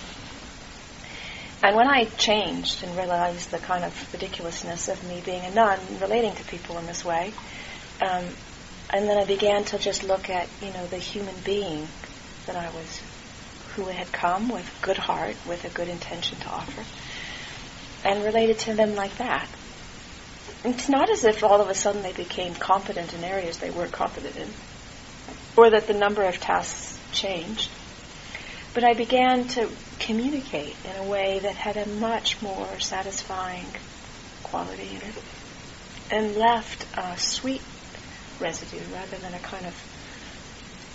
[1.62, 5.78] And when I changed and realized the kind of ridiculousness of me being a nun,
[6.00, 7.32] relating to people in this way,
[8.00, 8.24] um,
[8.92, 11.86] and then I began to just look at, you know, the human being
[12.46, 13.00] that I was,
[13.74, 16.82] who had come with good heart, with a good intention to offer,
[18.04, 19.48] and related to them like that.
[20.64, 23.92] It's not as if all of a sudden they became competent in areas they weren't
[23.92, 24.48] competent in,
[25.56, 27.70] or that the number of tasks changed.
[28.74, 29.68] But I began to
[30.00, 33.66] communicate in a way that had a much more satisfying
[34.42, 35.22] quality in it
[36.10, 37.62] and left a sweet
[38.40, 39.74] residue rather than a kind of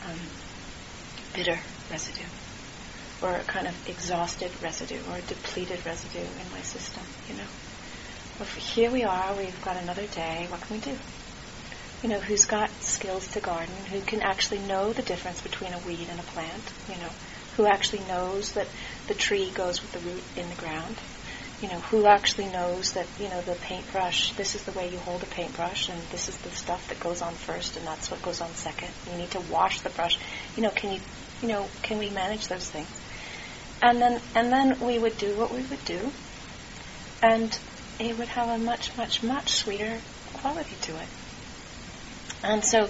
[0.10, 0.20] um,
[1.34, 1.60] bitter
[1.91, 2.26] residue
[3.22, 8.46] or a kind of exhausted residue or a depleted residue in my system, you know.
[8.58, 10.98] Here we are, we've got another day, what can we do?
[12.04, 15.80] You know, who's got skills to garden, who can actually know the difference between a
[15.80, 17.10] weed and a plant, you know,
[17.56, 18.68] who actually knows that
[19.08, 20.98] the tree goes with the root in the ground.
[21.66, 24.99] You know, who actually knows that, you know, the paintbrush, this is the way you
[24.99, 28.22] hold a paintbrush and this is the stuff that goes on first and that's what
[28.22, 28.89] goes on second.
[29.11, 30.20] You need to wash the brush.
[30.55, 30.99] You know, can you,
[31.41, 32.88] you know, can we manage those things?
[33.82, 36.11] And then, and then we would do what we would do
[37.24, 37.57] and
[37.97, 39.97] it would have a much, much, much sweeter
[40.36, 41.07] quality to it.
[42.43, 42.89] And so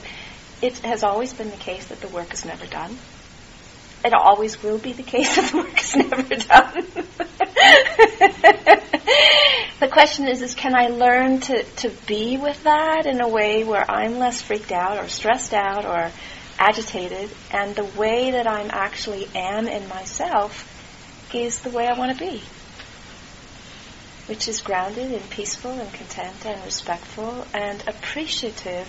[0.62, 2.98] it has always been the case that the work is never done
[4.06, 6.88] it always will be the case if the work is never done.
[9.80, 13.64] the question is, is can I learn to, to be with that in a way
[13.64, 16.12] where I'm less freaked out or stressed out or
[16.60, 20.72] agitated and the way that I'm actually am in myself
[21.34, 22.42] is the way I want to be.
[24.28, 28.88] Which is grounded and peaceful and content and respectful and appreciative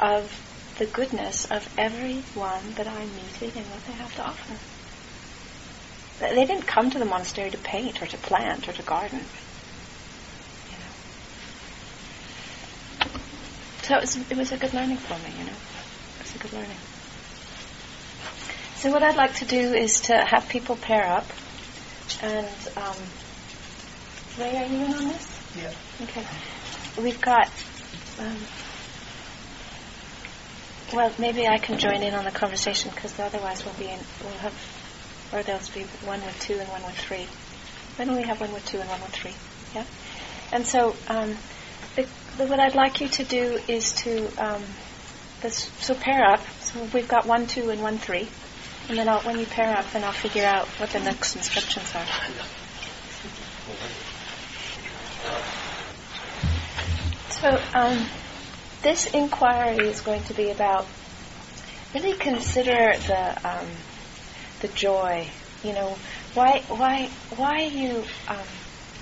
[0.00, 0.32] of
[0.78, 4.58] the goodness of everyone that I'm meeting and what they have to offer.
[6.18, 9.26] They didn't come to the monastery to paint or to plant or to garden.
[10.70, 10.92] You know.
[13.82, 15.56] So it was, it was a good learning for me, you know.
[16.18, 16.78] It was a good learning.
[18.76, 21.30] So what I'd like to do is to have people pair up
[22.22, 22.96] and um,
[24.38, 25.26] Ray, are you in on this?
[25.54, 25.72] Yeah.
[26.02, 26.26] Okay.
[26.98, 27.48] We've got
[28.18, 28.38] um,
[30.94, 34.38] well, maybe I can join in on the conversation because otherwise we'll be in, we'll
[34.38, 34.54] have,
[35.32, 37.28] or there'll be one with two and one with three.
[37.96, 39.34] Why don't we have one with two and one with three?
[39.74, 39.84] Yeah.
[40.52, 41.36] And so, um,
[41.96, 42.06] the,
[42.38, 44.64] the, what I'd like you to do is to um,
[45.42, 46.44] this, so pair up.
[46.60, 48.30] So we've got one, two, and one, three,
[48.88, 51.92] and then I'll, when you pair up, then I'll figure out what the next instructions
[51.94, 52.06] are.
[57.40, 57.60] So.
[57.74, 58.08] Um,
[58.84, 60.86] this inquiry is going to be about
[61.94, 63.68] really consider the um,
[64.60, 65.28] the joy.
[65.62, 65.96] You know,
[66.34, 68.46] why why why you um,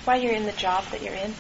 [0.05, 1.35] why you're in the job that you're in,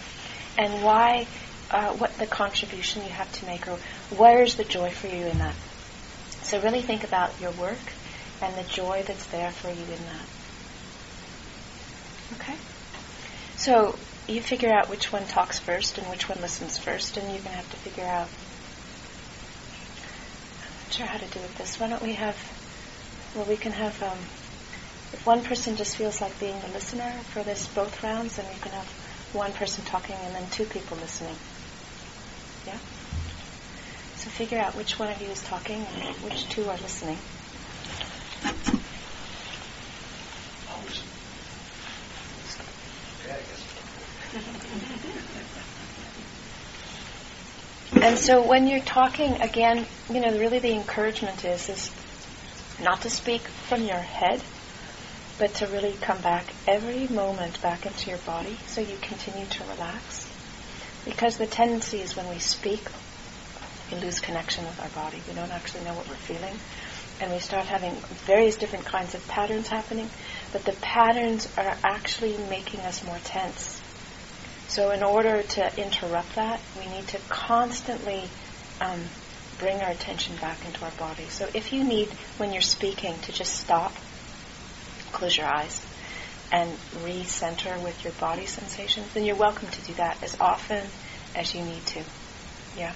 [0.58, 1.28] and why
[1.70, 3.78] uh, what the contribution you have to make, or
[4.10, 5.54] where's the joy for you in that.
[6.42, 7.78] So really think about your work
[8.42, 10.26] and the joy that's there for you in that.
[12.34, 12.56] Okay.
[13.56, 13.96] So
[14.28, 17.50] you figure out which one talks first and which one listens first, and you're going
[17.50, 18.28] to have to figure out.
[20.62, 21.80] I'm not sure how to do it this.
[21.80, 22.36] Why don't we have?
[23.34, 24.00] Well, we can have.
[24.02, 24.18] Um,
[25.12, 28.58] if one person just feels like being the listener for this both rounds, then we
[28.60, 28.88] can have
[29.32, 31.36] one person talking and then two people listening.
[32.66, 32.78] Yeah.
[34.16, 37.18] So figure out which one of you is talking and which two are listening.
[47.94, 51.90] And so when you're talking again, you know, really the encouragement is is
[52.80, 54.42] not to speak from your head,
[55.38, 59.64] but to really come back every moment back into your body so you continue to
[59.64, 60.30] relax.
[61.04, 62.88] Because the tendency is when we speak,
[63.90, 65.20] we lose connection with our body.
[65.28, 66.54] We don't actually know what we're feeling.
[67.20, 70.08] And we start having various different kinds of patterns happening,
[70.52, 73.81] but the patterns are actually making us more tense
[74.72, 78.30] so in order to interrupt that, we need to constantly
[78.80, 79.02] um,
[79.58, 81.28] bring our attention back into our body.
[81.28, 82.08] So if you need,
[82.38, 83.94] when you're speaking, to just stop
[85.12, 85.78] close your eyes
[86.50, 86.72] and
[87.04, 90.86] recenter with your body sensations, then you're welcome to do that as often
[91.36, 92.02] as you need to.
[92.74, 92.94] Yeah.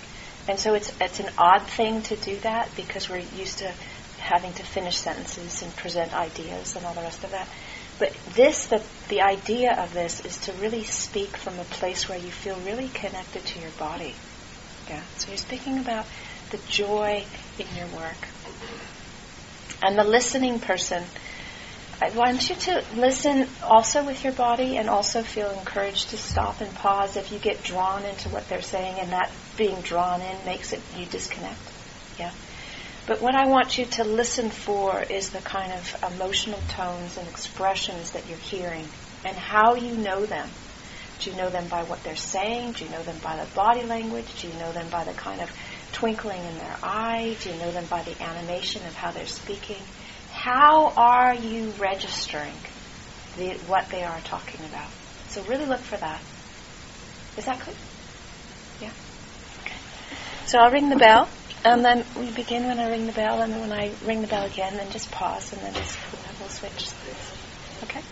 [0.48, 3.74] And so it's it's an odd thing to do that because we're used to
[4.18, 7.48] having to finish sentences and present ideas and all the rest of that.
[7.98, 12.18] But this, the the idea of this is to really speak from a place where
[12.18, 14.14] you feel really connected to your body.
[14.88, 15.02] Yeah.
[15.18, 16.06] So you're speaking about
[16.50, 17.24] the joy
[17.58, 18.28] in your work.
[19.82, 21.04] And the listening person
[22.00, 26.60] I want you to listen also with your body and also feel encouraged to stop
[26.60, 30.44] and pause if you get drawn into what they're saying and that being drawn in
[30.44, 31.58] makes it you disconnect.
[32.18, 32.32] Yeah.
[33.06, 37.28] But what I want you to listen for is the kind of emotional tones and
[37.28, 38.88] expressions that you're hearing
[39.24, 40.50] and how you know them.
[41.20, 42.72] Do you know them by what they're saying?
[42.72, 44.42] Do you know them by the body language?
[44.42, 45.50] Do you know them by the kind of
[45.92, 47.36] twinkling in their eye?
[47.40, 49.82] Do you know them by the animation of how they're speaking?
[50.36, 52.54] how are you registering
[53.36, 54.90] the, what they are talking about?
[55.28, 56.22] So really look for that.
[57.36, 57.74] Is that clear?
[58.80, 58.92] Yeah?
[59.62, 59.74] Okay.
[60.46, 61.28] So I'll ring the bell,
[61.74, 64.28] and then we begin when I ring the bell, and then when I ring the
[64.28, 65.96] bell again, then just pause, and then just,
[66.40, 66.82] we'll switch.
[67.84, 68.02] Okay?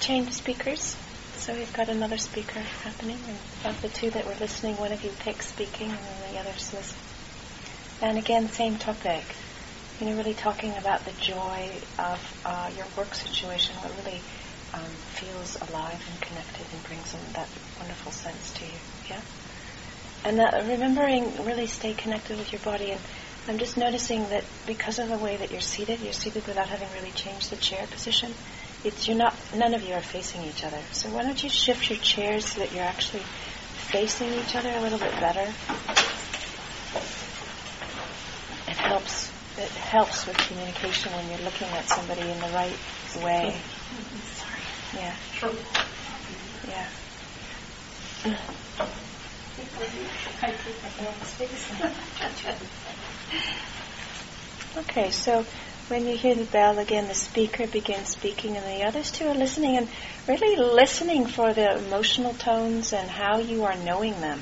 [0.00, 0.96] Change speakers.
[1.36, 5.04] So we've got another speaker happening, and of the two that were listening, one of
[5.04, 6.98] you picks speaking, and then the others listen.
[8.02, 9.24] And again, same topic.
[10.00, 14.20] You know, really talking about the joy of uh, your work situation, what really
[14.72, 17.48] um, feels alive and connected and brings in that
[17.78, 18.78] wonderful sense to you.
[19.10, 19.20] Yeah.
[20.24, 22.92] And uh, remembering, really stay connected with your body.
[22.92, 23.00] And
[23.48, 26.88] I'm just noticing that because of the way that you're seated, you're seated without having
[26.94, 28.32] really changed the chair position
[28.84, 30.82] it's you're not none of you are facing each other.
[30.92, 33.22] So why don't you shift your chairs so that you're actually
[33.90, 35.52] facing each other a little bit better?
[38.68, 42.76] It helps it helps with communication when you're looking at somebody in the right
[43.22, 43.60] way.
[44.34, 44.60] Sorry.
[44.96, 45.14] Yeah.
[46.66, 46.88] Yeah.
[54.76, 55.46] okay, so
[55.90, 59.34] when you hear the bell again, the speaker begins speaking, and the others two are
[59.34, 59.88] listening and
[60.28, 64.40] really listening for the emotional tones and how you are knowing them.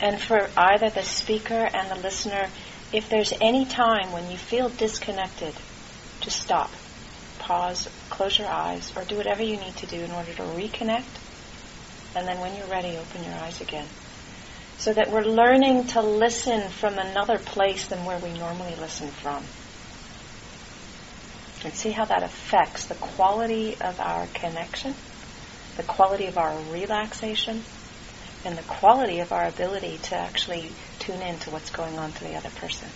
[0.00, 2.46] And for either the speaker and the listener,
[2.92, 5.54] if there's any time when you feel disconnected,
[6.20, 6.70] just stop,
[7.40, 11.18] pause, close your eyes, or do whatever you need to do in order to reconnect.
[12.14, 13.88] And then when you're ready, open your eyes again.
[14.78, 19.44] So that we're learning to listen from another place than where we normally listen from.
[21.64, 24.94] And see how that affects the quality of our connection,
[25.76, 27.64] the quality of our relaxation,
[28.44, 32.24] and the quality of our ability to actually tune in to what's going on to
[32.24, 32.90] the other person.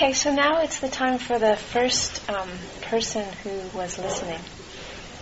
[0.00, 4.38] Okay, so now it's the time for the first um, person who was listening,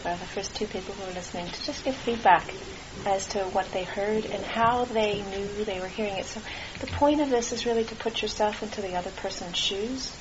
[0.04, 2.52] or the first two people who were listening, to just give feedback
[3.06, 6.26] as to what they heard and how they knew they were hearing it.
[6.26, 6.42] So
[6.80, 10.14] the point of this is really to put yourself into the other person's shoes,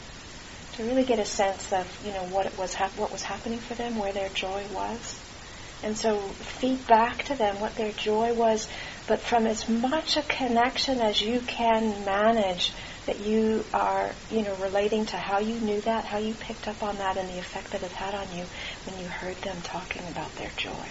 [0.75, 3.59] to really get a sense of you know what it was hap- what was happening
[3.59, 5.19] for them, where their joy was,
[5.83, 6.29] and so
[6.61, 8.69] feed back to them what their joy was,
[9.05, 12.71] but from as much a connection as you can manage
[13.07, 16.83] that you are, you know, relating to how you knew that, how you picked up
[16.83, 18.47] on that, and the effect that it had on you
[18.85, 20.87] when you heard them talking about their joy.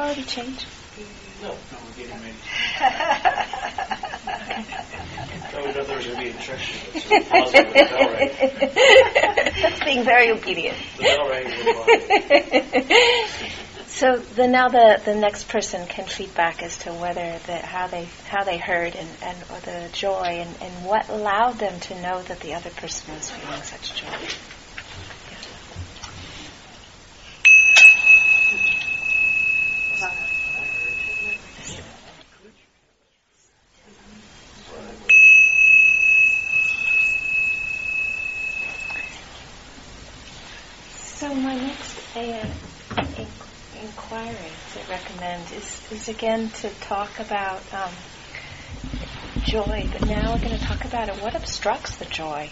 [0.00, 0.66] Already change?
[1.40, 2.32] No, no, we're getting ready.
[2.32, 2.86] No,
[5.60, 7.04] oh, we thought there was going to be instructions.
[7.04, 8.72] So pause with the.
[9.62, 10.76] That's being very obedient.
[10.96, 11.46] The bell rang.
[11.46, 13.50] we're fine.
[13.90, 18.08] So the, now the, the next person can feedback as to whether the, how they
[18.24, 22.22] how they heard and, and or the joy and, and what allowed them to know
[22.22, 24.28] that the other person was feeling such joy.
[41.20, 43.32] So my next uh, in-
[43.74, 47.92] inquiry to recommend is, is again to talk about um,
[49.42, 51.16] joy, but now we're going to talk about it.
[51.22, 52.50] What obstructs the joy?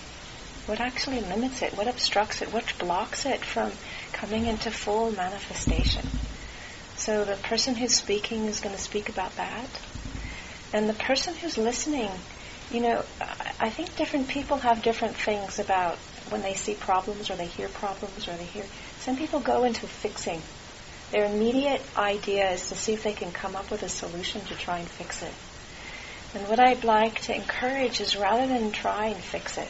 [0.66, 1.74] What actually limits it?
[1.74, 2.52] What obstructs it?
[2.52, 3.72] What blocks it from
[4.12, 6.06] coming into full manifestation?
[6.96, 9.68] So the person who's speaking is going to speak about that.
[10.72, 12.10] And the person who's listening,
[12.70, 15.96] you know, I I think different people have different things about
[16.28, 18.64] when they see problems or they hear problems or they hear.
[19.00, 20.42] Some people go into fixing.
[21.10, 24.54] Their immediate idea is to see if they can come up with a solution to
[24.54, 25.32] try and fix it.
[26.34, 29.68] And what I'd like to encourage is rather than try and fix it,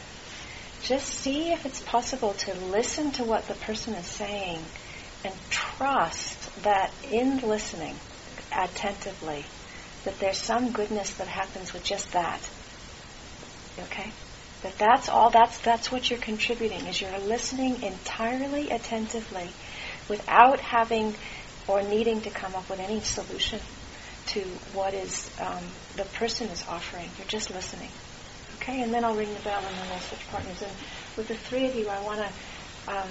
[0.81, 4.59] just see if it's possible to listen to what the person is saying
[5.23, 7.95] and trust that in listening
[8.51, 9.45] attentively,
[10.03, 12.41] that there's some goodness that happens with just that.
[13.79, 14.11] Okay?
[14.63, 19.51] That that's all that's that's what you're contributing is you're listening entirely attentively
[20.09, 21.15] without having
[21.67, 23.59] or needing to come up with any solution
[24.25, 24.41] to
[24.73, 27.11] what is um, the person is offering.
[27.17, 27.91] You're just listening.
[28.55, 30.61] Okay, and then I'll ring the bell and then we'll switch partners.
[30.61, 30.75] And
[31.15, 32.91] with the three of you, I want to.
[32.93, 33.09] Um,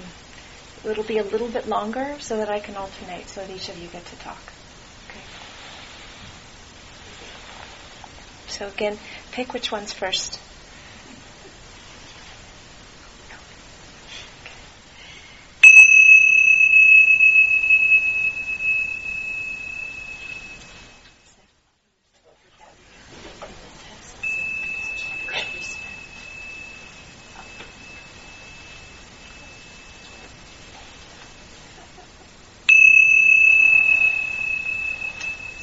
[0.83, 3.77] it'll be a little bit longer so that I can alternate, so that each of
[3.77, 4.53] you get to talk.
[5.09, 5.23] Okay.
[8.47, 8.99] So again,
[9.31, 10.39] pick which one's first.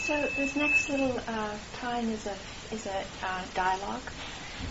[0.07, 0.15] So
[0.47, 2.37] this next little uh, time is a
[2.71, 4.09] is a uh, dialogue.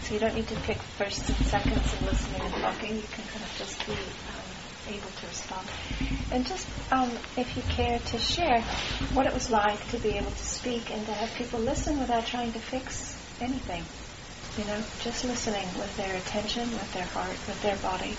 [0.03, 2.95] So you don't need to pick first and seconds and listening and talking.
[2.95, 5.67] You can kind of just be um, able to respond.
[6.31, 8.61] And just um, if you care to share
[9.13, 12.25] what it was like to be able to speak and to have people listen without
[12.25, 13.83] trying to fix anything.
[14.57, 18.15] You know, just listening with their attention, with their heart, with their body,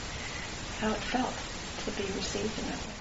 [0.81, 1.33] how it felt
[1.87, 2.97] to be received in that way.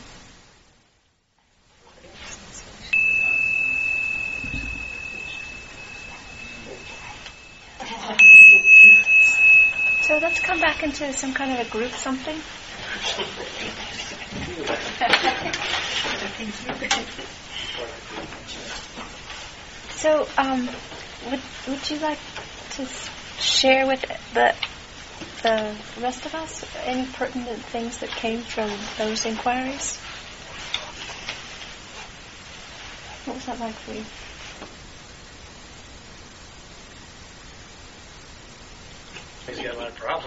[10.01, 12.37] So let's come back into some kind of a group something.
[19.95, 20.69] So, um,
[21.29, 22.19] would would you like
[22.71, 22.85] to
[23.39, 24.01] share with
[24.33, 24.53] the
[25.43, 29.97] the rest of us any pertinent things that came from those inquiries?
[33.25, 34.03] What was that like for you?
[39.47, 40.24] He's got a lot of problems.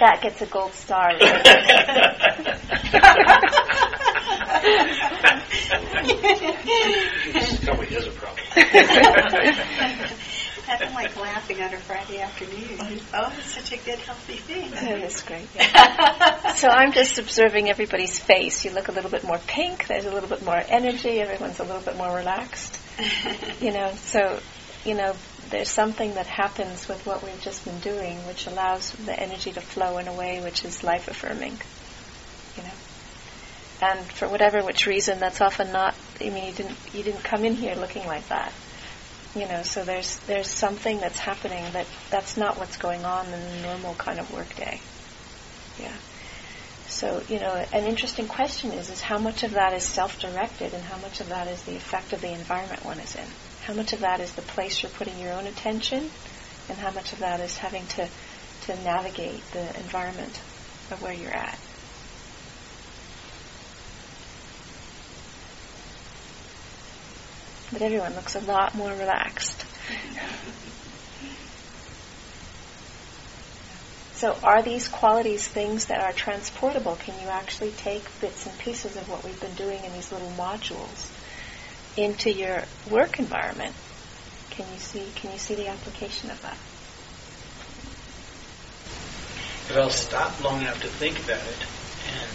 [0.00, 1.12] That gets a gold star.
[7.60, 8.46] Tell me he has a problem.
[11.60, 13.00] Nothing on a Friday afternoon.
[13.12, 14.70] Oh, it's such a good, healthy thing.
[14.70, 15.46] That is great.
[15.54, 16.52] yeah.
[16.54, 18.64] So I'm just observing everybody's face.
[18.64, 19.86] You look a little bit more pink.
[19.86, 21.20] There's a little bit more energy.
[21.20, 22.78] Everyone's a little bit more relaxed.
[23.60, 24.40] You know, so
[24.84, 25.14] you know,
[25.50, 29.60] there's something that happens with what we've just been doing, which allows the energy to
[29.60, 31.58] flow in a way which is life affirming.
[32.56, 32.74] You know,
[33.82, 35.94] and for whatever which reason, that's often not.
[36.20, 38.52] I mean, you didn't you didn't come in here looking like that.
[39.34, 43.40] You know, so there's there's something that's happening that that's not what's going on in
[43.40, 44.80] the normal kind of workday.
[45.78, 45.96] Yeah.
[46.88, 50.82] So, you know, an interesting question is is how much of that is self-directed and
[50.82, 53.26] how much of that is the effect of the environment one is in?
[53.62, 56.10] How much of that is the place you're putting your own attention
[56.68, 58.08] and how much of that is having to
[58.62, 60.40] to navigate the environment
[60.90, 61.58] of where you're at?
[67.72, 69.64] But everyone looks a lot more relaxed.
[74.20, 76.96] So are these qualities things that are transportable?
[76.96, 80.30] Can you actually take bits and pieces of what we've been doing in these little
[80.36, 81.10] modules
[81.96, 83.74] into your work environment?
[84.50, 86.58] Can you see can you see the application of that?
[89.70, 91.64] If I'll stop long enough to think about it
[92.12, 92.30] and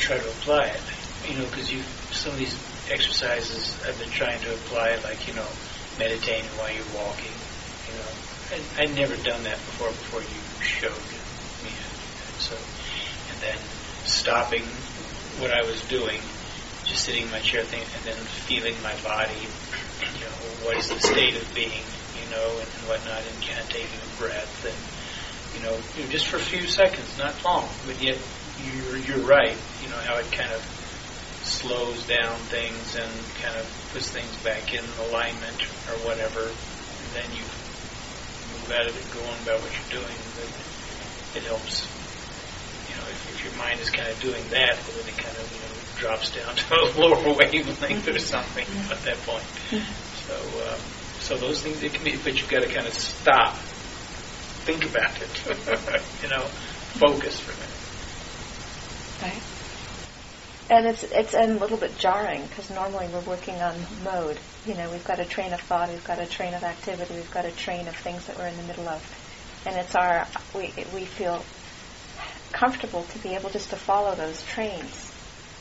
[0.00, 0.80] try to apply it,
[1.28, 2.56] you know, because you some of these
[2.92, 5.48] exercises I've been trying to apply, like you know,
[5.98, 7.32] meditating while you're walking,
[7.88, 8.10] you know,
[8.52, 9.88] I, I'd never done that before.
[9.88, 11.02] Before you showed
[11.64, 12.56] me how to do that, so
[13.32, 13.58] and then
[14.04, 14.64] stopping
[15.40, 16.20] what I was doing,
[16.84, 18.16] just sitting in my chair, thing, and then
[18.46, 19.48] feeling my body,
[20.14, 20.36] you know,
[20.66, 21.82] what is the state of being,
[22.20, 24.76] you know, and whatnot, and kind of taking a breath and
[25.54, 25.76] you know,
[26.08, 28.18] just for a few seconds, not long, but yet
[28.64, 30.62] you're, you're right, you know, how it kind of
[31.42, 37.30] slows down things and kind of puts things back in alignment or whatever, and then
[37.34, 37.42] you
[38.52, 40.48] move out of it, go on about what you're doing, but
[41.36, 41.86] it helps.
[42.88, 45.52] You know, if, if your mind is kind of doing that, then it kind of,
[45.52, 49.44] you know, drops down to a lower wavelength or something at that point.
[50.26, 50.36] So,
[50.66, 50.80] um,
[51.20, 53.56] so those things, it can be, but you've got to kind of stop,
[54.64, 55.44] think about it,
[56.22, 56.46] you know,
[56.98, 57.70] focus for a minute.
[59.22, 59.42] Right.
[60.70, 64.38] And it's it's a little bit jarring because normally we're working on mode.
[64.64, 67.30] You know, we've got a train of thought, we've got a train of activity, we've
[67.30, 69.02] got a train of things that we're in the middle of,
[69.66, 71.44] and it's our we we feel
[72.52, 75.12] comfortable to be able just to follow those trains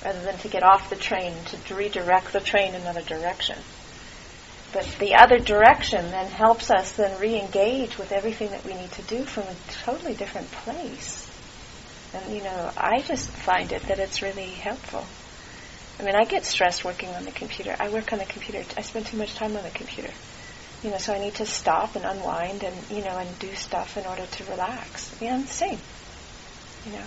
[0.04, 3.58] rather than to get off the train to redirect the train another direction.
[4.74, 9.02] But the other direction then helps us then re-engage with everything that we need to
[9.04, 11.31] do from a totally different place.
[12.14, 15.06] And you know, I just find it that it's really helpful.
[16.00, 17.76] I mean, I get stressed working on the computer.
[17.80, 18.64] I work on the computer.
[18.76, 20.12] I spend too much time on the computer.
[20.84, 23.98] You know, so I need to stop and unwind and you know and do stuff
[23.98, 25.16] in order to relax.
[25.22, 25.80] Yeah, I'm the same.
[26.86, 27.06] You know,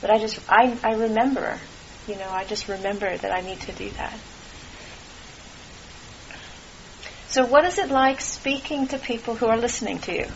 [0.00, 1.58] but I just I I remember.
[2.08, 4.18] You know, I just remember that I need to do that.
[7.28, 10.26] So, what is it like speaking to people who are listening to you?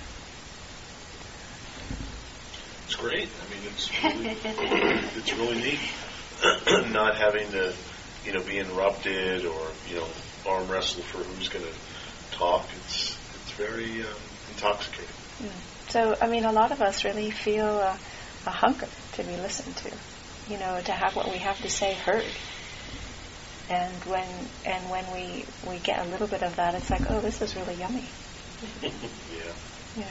[2.90, 3.28] It's great.
[3.28, 4.26] I mean, it's really,
[5.16, 5.78] it's really neat
[6.92, 7.72] not having to,
[8.24, 10.06] you know, be interrupted or you know
[10.44, 12.66] arm wrestle for who's going to talk.
[12.74, 14.08] It's it's very um,
[14.50, 15.06] intoxicating.
[15.40, 15.50] Mm.
[15.90, 17.96] So, I mean, a lot of us really feel a,
[18.46, 19.92] a hunger to be listened to.
[20.48, 22.26] You know, to have what we have to say heard.
[23.68, 24.28] And when
[24.66, 27.54] and when we we get a little bit of that, it's like, oh, this is
[27.54, 28.08] really yummy.
[28.82, 28.90] yeah.
[29.96, 30.06] Know.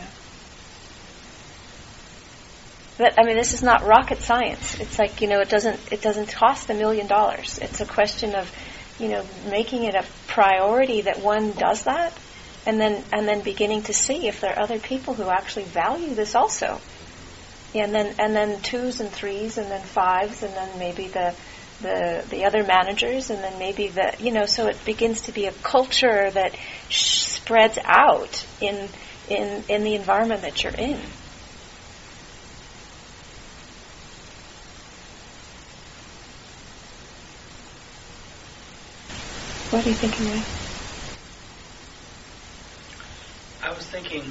[3.00, 4.78] But I mean, this is not rocket science.
[4.78, 7.58] It's like you know, it doesn't it doesn't cost a million dollars.
[7.60, 8.54] It's a question of,
[9.00, 12.14] you know, making it a priority that one does that,
[12.66, 16.14] and then and then beginning to see if there are other people who actually value
[16.14, 16.82] this also.
[17.74, 21.34] And then and then twos and threes and then fives and then maybe the
[21.80, 25.46] the the other managers and then maybe the you know so it begins to be
[25.46, 26.54] a culture that
[26.90, 28.90] sh- spreads out in
[29.30, 31.00] in in the environment that you're in.
[39.70, 40.44] What are you thinking, Ray?
[43.62, 44.24] I was thinking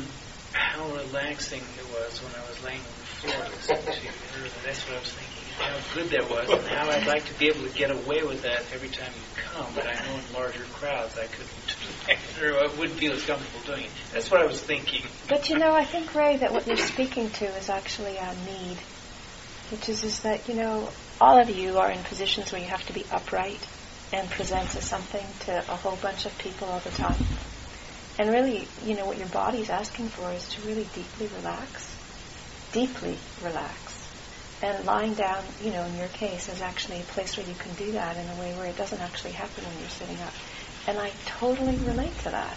[0.53, 4.51] how relaxing it was when I was laying on the floor listening to you.
[4.64, 5.55] That's what I was thinking.
[5.57, 8.43] How good that was, and how I'd like to be able to get away with
[8.43, 9.70] that every time you come.
[9.76, 13.84] But I know in larger crowds I couldn't, or I wouldn't feel as comfortable doing
[13.84, 13.91] it.
[14.12, 15.03] That's what I was thinking.
[15.28, 18.78] But you know, I think Ray, that what you're speaking to is actually a need,
[19.70, 22.84] which is is that you know all of you are in positions where you have
[22.86, 23.64] to be upright
[24.12, 27.22] and presents as something to a whole bunch of people all the time.
[28.18, 31.94] And really, you know, what your body's asking for is to really deeply relax,
[32.72, 33.94] deeply relax.
[34.61, 37.72] And lying down, you know, in your case, is actually a place where you can
[37.74, 40.32] do that in a way where it doesn't actually happen when you're sitting up.
[40.88, 42.56] And I totally relate to that.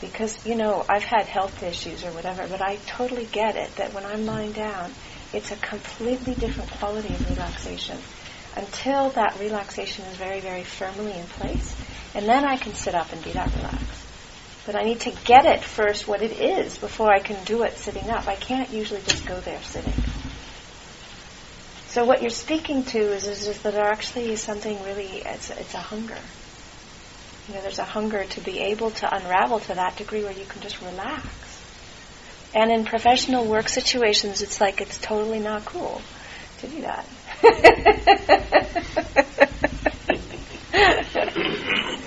[0.00, 3.94] Because, you know, I've had health issues or whatever, but I totally get it that
[3.94, 4.92] when I'm lying down,
[5.32, 7.98] it's a completely different quality of relaxation.
[8.56, 11.76] Until that relaxation is very, very firmly in place,
[12.14, 14.06] and then I can sit up and be that relaxed.
[14.64, 17.76] But I need to get it first what it is before I can do it
[17.76, 18.26] sitting up.
[18.26, 19.92] I can't usually just go there sitting.
[21.88, 25.50] So what you're speaking to is, is, is that there actually is something really, it's,
[25.50, 26.18] it's a hunger.
[27.48, 30.44] You know, there's a hunger to be able to unravel to that degree where you
[30.46, 31.26] can just relax.
[32.54, 36.02] And in professional work situations, it's like it's totally not cool
[36.58, 37.06] to do that.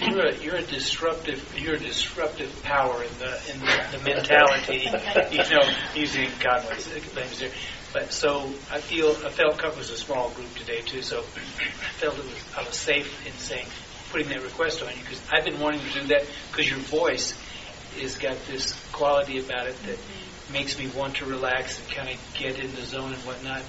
[0.10, 4.88] You're, a, you're a disruptive you're a disruptive power in the in the, the mentality.
[5.32, 5.64] you know,
[5.96, 7.52] using Conway's claims there.
[7.94, 11.02] But so I feel I felt it was a small group today too.
[11.02, 11.20] So
[11.60, 13.68] I felt it was I was safe in saying
[14.12, 17.40] putting that request on you because I've been wanting to do that because your voice
[18.00, 20.54] has got this quality about it that mm-hmm.
[20.54, 23.64] makes me want to relax and kind of get in the zone and whatnot.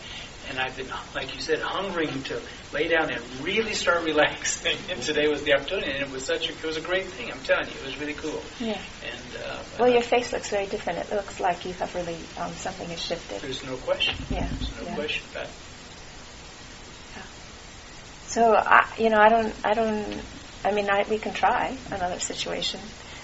[0.50, 2.42] And I've been, like you said, hungering to
[2.72, 4.76] lay down and really start relaxing.
[4.90, 7.30] And today was the opportunity, and it was such a, it was a great thing.
[7.30, 8.42] I'm telling you, it was really cool.
[8.58, 8.80] Yeah.
[9.04, 10.98] And uh, Well, your face looks very different.
[10.98, 13.40] It looks like you have really um, something has shifted.
[13.40, 14.16] there's no question.
[14.28, 14.48] Yeah.
[14.48, 14.94] There's no yeah.
[14.96, 15.50] question about it.
[18.26, 20.20] So I, you know, I don't, I don't.
[20.64, 22.78] I mean, I, we can try another situation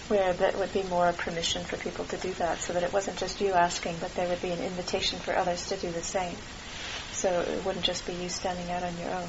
[0.09, 3.17] where that would be more permission for people to do that, so that it wasn't
[3.17, 6.37] just you asking, but there would be an invitation for others to do the same.
[7.17, 9.29] So it wouldn't just be you standing out on your own.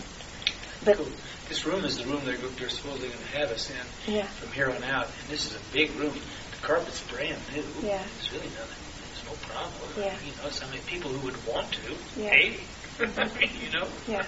[0.84, 1.08] But Cool.
[1.48, 4.52] This room is the room they're, they're supposedly going to have us in yeah, from
[4.52, 5.06] here on out.
[5.06, 6.14] And this is a big room.
[6.14, 7.64] The carpet's brand new.
[7.82, 8.04] Yeah.
[8.04, 8.84] There's really nothing.
[9.14, 9.92] There's no problem.
[9.96, 10.18] Yeah.
[10.26, 11.96] You know, so many people who would want to.
[12.18, 12.30] Yeah.
[12.30, 12.60] Hey.
[12.98, 13.64] Mm-hmm.
[13.66, 13.88] you know?
[14.08, 14.26] Yeah.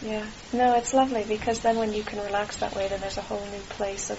[0.00, 0.26] yeah.
[0.54, 3.44] No, it's lovely because then when you can relax that way, then there's a whole
[3.44, 4.18] new place of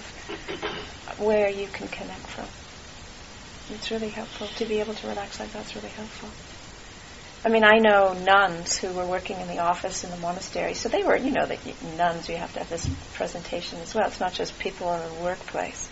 [1.18, 2.46] where you can connect from.
[3.76, 6.30] It's really helpful to be able to relax like that's really helpful.
[7.44, 10.90] I mean, I know nuns who were working in the office in the monastery, so
[10.90, 11.60] they were, you know, that
[11.96, 14.08] nuns you have to have this presentation as well.
[14.08, 15.88] It's not just people in the workplace.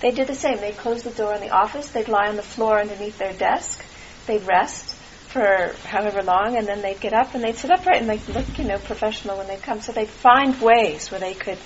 [0.00, 0.58] They did the same.
[0.58, 1.90] They'd close the door in the office.
[1.90, 3.84] They'd lie on the floor underneath their desk.
[4.26, 4.94] They'd rest
[5.28, 8.58] for however long, and then they'd get up and they'd sit upright and they'd look,
[8.58, 9.80] you know, professional when they'd come.
[9.80, 11.58] So they'd find ways where they could,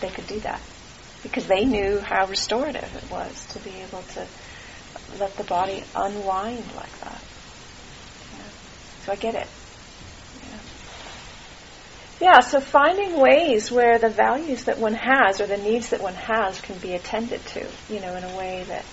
[0.00, 0.60] they could do that
[1.24, 4.26] because they knew how restorative it was to be able to
[5.18, 7.20] let the body unwind like that.
[9.04, 9.46] So I get it.
[10.50, 10.58] Yeah.
[12.20, 16.14] yeah, so finding ways where the values that one has or the needs that one
[16.14, 18.84] has can be attended to, you know, in a way that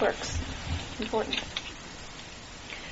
[0.00, 0.38] works.
[0.98, 1.38] Important.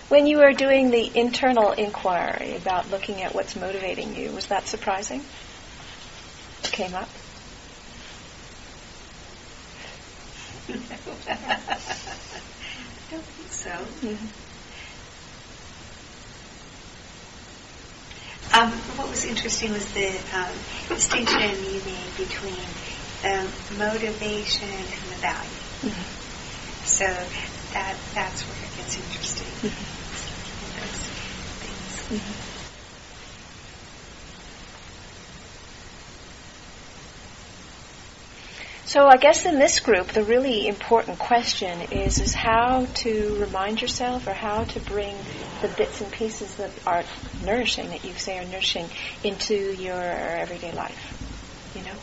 [0.08, 4.66] When you were doing the internal inquiry about looking at what's motivating you, was that
[4.66, 5.24] surprising?
[6.64, 7.08] It came up?
[10.68, 10.72] I
[13.08, 13.70] don't think so.
[13.70, 14.49] Mm-hmm.
[18.52, 20.54] Um, what was interesting was the um,
[20.88, 22.66] distinction you made between
[23.22, 25.50] the motivation and the value.
[25.82, 26.84] Mm-hmm.
[26.84, 27.04] So
[27.74, 29.70] that that's where it gets interesting.
[29.70, 30.80] Mm-hmm.
[30.80, 30.98] Those
[32.08, 32.49] things.
[38.90, 43.80] So I guess in this group, the really important question is is how to remind
[43.80, 45.16] yourself or how to bring
[45.62, 47.04] the bits and pieces that are
[47.44, 48.88] nourishing, that you say are nourishing,
[49.22, 51.72] into your everyday life.
[51.76, 51.94] You know,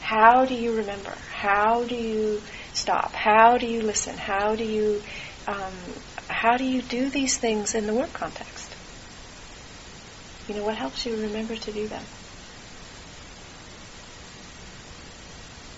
[0.00, 1.12] how do you remember?
[1.30, 2.40] How do you
[2.72, 3.12] stop?
[3.12, 4.16] How do you listen?
[4.16, 5.02] How do you
[5.46, 5.74] um,
[6.28, 8.74] how do you do these things in the work context?
[10.48, 12.04] You know, what helps you remember to do them?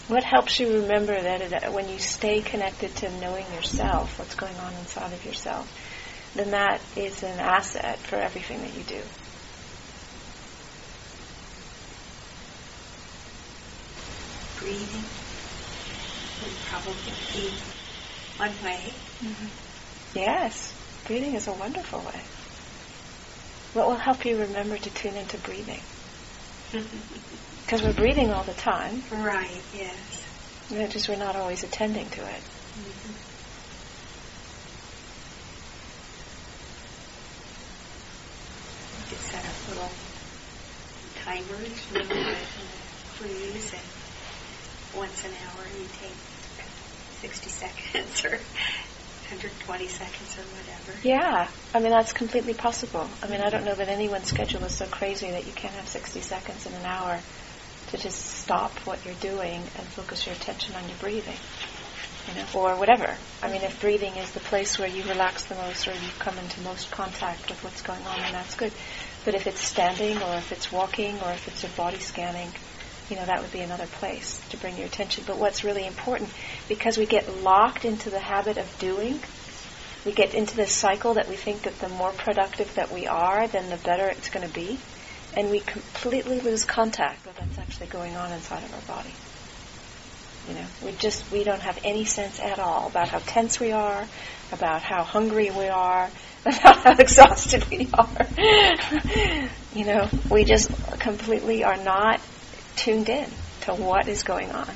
[0.09, 4.55] What helps you remember that it, when you stay connected to knowing yourself, what's going
[4.57, 5.69] on inside of yourself,
[6.37, 9.03] then that is an asset for everything that you do.
[14.61, 15.05] Breathing
[16.43, 17.51] would probably be
[18.37, 18.93] one way.
[19.23, 19.47] Mm-hmm.
[20.15, 20.73] Yes,
[21.05, 22.23] breathing is a wonderful way.
[23.73, 25.83] What will help you remember to tune into breathing?
[26.73, 29.63] Because we're breathing all the time, right.
[29.73, 30.91] Yes.
[30.91, 32.43] just we're not always attending to it.
[38.99, 39.91] You could set up little
[41.25, 46.17] timers, you know, on a cruise, and once an hour you take
[47.21, 47.51] 60
[47.95, 48.39] seconds or
[49.29, 50.99] 120 seconds or whatever.
[51.03, 53.09] Yeah, I mean that's completely possible.
[53.23, 55.89] I mean I don't know that anyone's schedule is so crazy that you can't have
[55.89, 57.21] 60 seconds in an hour
[57.89, 61.39] to just stop what you're doing and focus your attention on your breathing,
[62.29, 63.17] you know, or whatever.
[63.43, 66.39] I mean if breathing is the place where you relax the most or you come
[66.39, 68.73] into most contact with what's going on, then that's good.
[69.25, 72.53] But if it's standing or if it's walking or if it's your body scanning,
[73.09, 75.25] you know, that would be another place to bring your attention.
[75.27, 76.31] But what's really important,
[76.69, 79.21] because we get locked into the habit of doing,
[80.05, 83.47] we get into this cycle that we think that the more productive that we are,
[83.49, 84.79] then the better it's going to be.
[85.35, 89.13] And we completely lose contact with what's actually going on inside of our body.
[90.49, 93.73] You know, we just, we don't have any sense at all about how tense we
[93.73, 94.07] are,
[94.53, 96.09] about how hungry we are,
[96.47, 98.27] about how exhausted we are.
[99.75, 102.21] you know, we just completely are not
[102.77, 103.29] tuned in
[103.63, 104.71] to what is going on.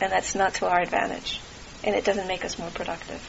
[0.00, 1.40] and that's not to our advantage,
[1.82, 3.20] and it doesn't make us more productive.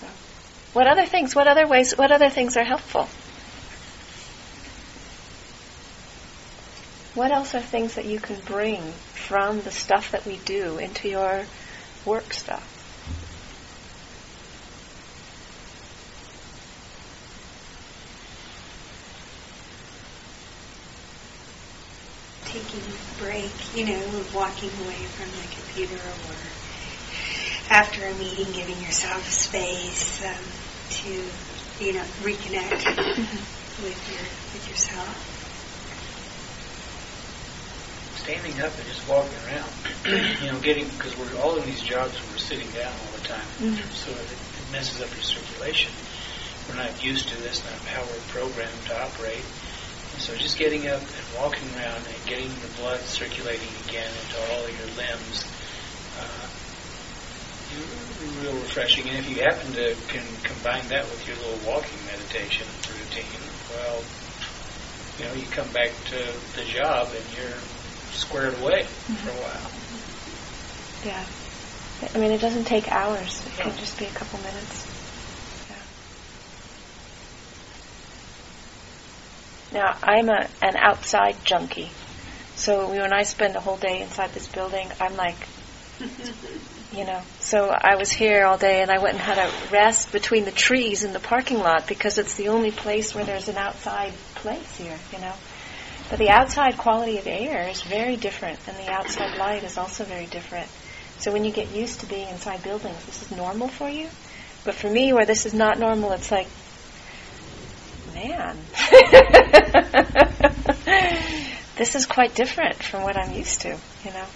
[0.00, 0.06] So,
[0.72, 1.34] what other things?
[1.34, 1.96] What other ways?
[1.96, 3.08] What other things are helpful?
[7.14, 11.08] What else are things that you can bring from the stuff that we do into
[11.08, 11.44] your
[12.04, 12.67] work stuff?
[22.52, 26.36] Taking a break, you know, walking away from the computer or
[27.70, 30.44] after a meeting, giving yourself space um,
[30.90, 31.08] to,
[31.78, 32.84] you know, reconnect
[33.82, 34.24] with your
[34.54, 35.16] with yourself.
[38.16, 39.72] Standing up and just walking around,
[40.42, 43.26] you know, getting because we're all in these jobs where we're sitting down all the
[43.28, 43.92] time, Mhm.
[43.94, 45.92] so it, it messes up your circulation.
[46.66, 49.44] We're not used to this, not how we're programmed to operate.
[50.18, 54.64] So just getting up and walking around and getting the blood circulating again into all
[54.64, 55.44] of your limbs,
[56.18, 56.48] uh,
[58.42, 59.08] real refreshing.
[59.08, 63.40] And if you happen to can combine that with your little walking meditation routine,
[63.70, 64.02] well,
[65.18, 67.60] you know, you come back to the job and you're
[68.10, 68.86] squared away
[69.22, 69.70] for a while.
[71.04, 71.26] Yeah.
[72.14, 73.30] I mean, it doesn't take hours.
[73.46, 74.97] It can just be a couple minutes.
[79.72, 81.90] Now, I'm a, an outside junkie.
[82.54, 85.36] So when I spend a whole day inside this building, I'm like,
[86.92, 87.22] you know.
[87.40, 90.50] So I was here all day and I went and had a rest between the
[90.50, 94.76] trees in the parking lot because it's the only place where there's an outside place
[94.76, 95.34] here, you know.
[96.10, 100.04] But the outside quality of air is very different and the outside light is also
[100.04, 100.68] very different.
[101.18, 104.08] So when you get used to being inside buildings, this is normal for you.
[104.64, 106.46] But for me, where this is not normal, it's like,
[108.12, 108.66] man,
[111.76, 114.26] this is quite different from what I'm used to, you know.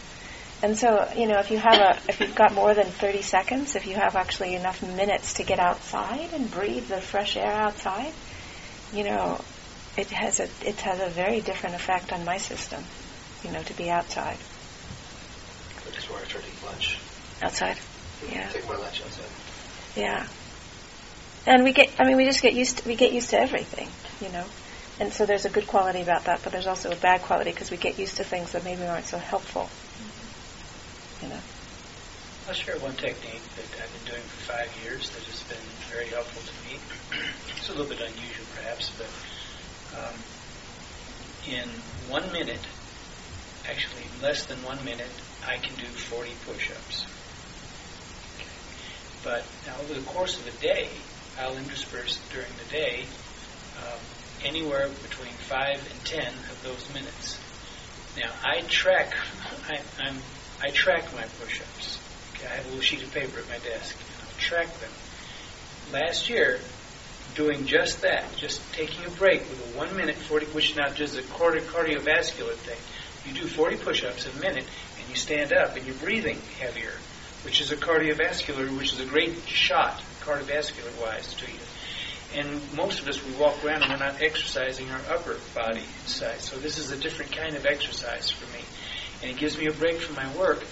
[0.63, 3.75] And so, you know, if you have a, if you've got more than 30 seconds,
[3.75, 8.13] if you have actually enough minutes to get outside and breathe the fresh air outside,
[8.93, 9.41] you know,
[9.97, 12.85] it has a, it has a very different effect on my system,
[13.43, 14.39] you know, to be outside.
[15.85, 17.01] Which is where I try to eat lunch.
[17.43, 17.79] Outside?
[18.31, 18.49] Yeah.
[18.51, 19.27] Take my lunch outside.
[19.97, 20.29] Yeah.
[21.47, 23.89] And we get, I mean, we just get used to, we get used to everything,
[24.21, 24.45] you know.
[25.01, 27.71] And so there's a good quality about that, but there's also a bad quality because
[27.71, 29.69] we get used to things that maybe aren't so helpful.
[31.23, 31.41] You know.
[32.47, 35.57] I'll share one technique that I've been doing for five years that has been
[35.91, 36.79] very helpful to me.
[37.57, 39.09] It's a little bit unusual, perhaps, but
[39.99, 40.15] um,
[41.49, 41.69] in
[42.09, 42.65] one minute,
[43.69, 45.11] actually less than one minute,
[45.47, 47.07] I can do 40 push-ups.
[49.23, 50.89] But now over the course of a day,
[51.39, 53.05] I'll intersperse during the day
[53.79, 53.99] um,
[54.45, 57.39] anywhere between five and ten of those minutes.
[58.17, 59.15] Now I track,
[59.69, 60.17] I, I'm,
[60.61, 61.99] I track my push-ups.
[62.35, 63.97] Okay, I have a little sheet of paper at my desk.
[63.97, 64.91] And I'll track them.
[65.93, 66.61] Last year,
[67.35, 71.19] doing just that, just taking a break with a one minute 40, which now just
[71.19, 72.79] a cardi- cardiovascular thing.
[73.27, 74.67] You do 40 push-ups a minute,
[74.99, 76.93] and you stand up, and you're breathing heavier,
[77.45, 81.59] which is a cardiovascular, which is a great shot, cardiovascular-wise, to you.
[82.35, 86.41] And most of us, we walk around and we're not exercising our upper body side.
[86.41, 88.65] So this is a different kind of exercise for me.
[89.23, 90.65] And it gives me a break from my work.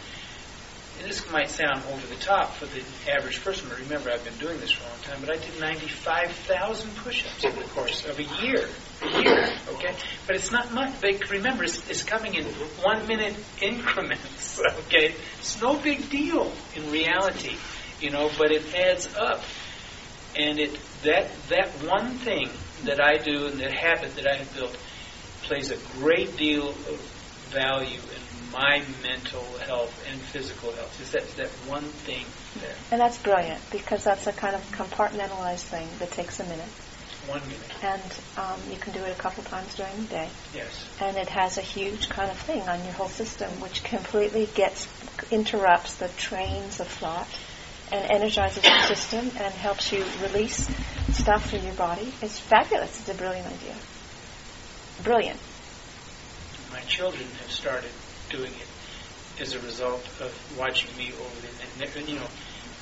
[1.01, 4.37] And this might sound over the top for the average person, but remember, I've been
[4.37, 8.19] doing this for a long time, but I did 95,000 push-ups in the course of
[8.19, 8.69] a year.
[9.03, 9.95] A year, okay?
[10.27, 10.93] But it's not much.
[11.01, 15.15] But remember, it's, it's coming in one-minute increments, okay?
[15.39, 17.57] It's no big deal in reality,
[18.01, 19.43] you know, but it adds up.
[20.37, 22.51] And it that that one thing
[22.85, 24.77] that I do and that habit that I have built
[25.43, 27.01] plays a great deal of
[27.51, 31.01] value in my mental health and physical health.
[31.01, 32.25] Is that that one thing
[32.61, 36.69] there, And that's brilliant because that's a kind of compartmentalized thing that takes a minute.
[37.27, 37.73] one minute.
[37.83, 40.29] And um, you can do it a couple times during the day.
[40.55, 40.89] Yes.
[41.01, 44.89] and it has a huge kind of thing on your whole system, which completely gets
[45.31, 47.29] interrupts the trains of thought
[47.93, 50.69] and energizes your system and helps you release
[51.13, 52.13] stuff through your body.
[52.23, 53.01] It's fabulous.
[53.01, 53.75] It's a brilliant idea.
[55.03, 55.41] Brilliant.
[56.71, 57.91] My children have started
[58.29, 62.27] doing it as a result of watching me over the and, you know.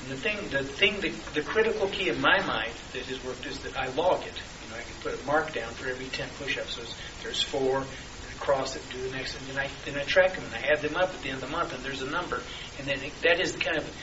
[0.01, 3.45] And the thing, the thing, the, the critical key in my mind that has worked
[3.45, 4.33] is that I log it.
[4.63, 6.75] You know, I can put a mark down for every ten push-ups.
[6.75, 6.83] So
[7.23, 7.83] there's four,
[8.39, 10.81] cross it, do the next, and then I then I track them and I add
[10.81, 12.41] them up at the end of the month, and there's a number,
[12.77, 13.95] and then it, that is the kind of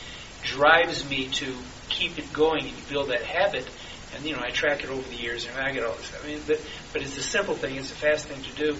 [0.42, 1.56] drives me to
[1.88, 3.68] keep it going and you build that habit.
[4.14, 6.10] And you know, I track it over the years, and I get all this.
[6.22, 6.60] I mean, but
[6.92, 7.76] but it's a simple thing.
[7.76, 8.78] It's a fast thing to do,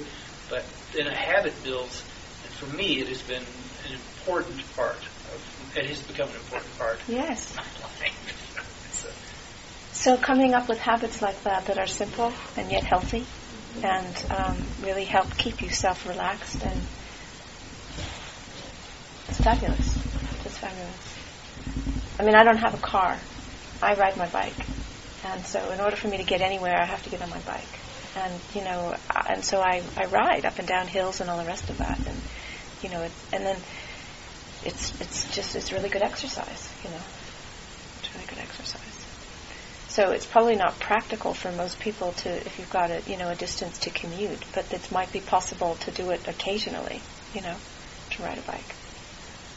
[0.48, 0.64] but
[0.94, 2.02] then a habit builds
[2.44, 3.42] And for me, it has been
[3.86, 5.02] an important part
[5.34, 7.50] of, it has become an important part Yes.
[7.50, 8.92] of my life.
[8.92, 9.08] so,
[9.92, 13.26] So coming up with habits like that that are simple and yet healthy,
[13.82, 16.80] and um, really help keep you self-relaxed and
[19.28, 19.98] it's fabulous.
[20.44, 21.15] It's fabulous.
[22.18, 23.20] I mean, I don't have a car.
[23.82, 24.66] I ride my bike,
[25.22, 27.40] and so in order for me to get anywhere, I have to get on my
[27.40, 27.78] bike.
[28.14, 31.38] And you know, I- and so I, I ride up and down hills and all
[31.38, 32.22] the rest of that, and
[32.82, 33.62] you know, it, and then
[34.62, 36.68] it's it's just it's really good exercise.
[36.82, 37.02] You know,
[37.98, 39.06] it's really good exercise.
[39.88, 43.28] So it's probably not practical for most people to, if you've got a, you know,
[43.30, 47.56] a distance to commute, but it might be possible to do it occasionally, you know,
[48.10, 48.74] to ride a bike.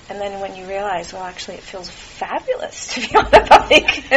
[0.10, 4.04] And then when you realize, well, actually, it feels fabulous to be on a bike.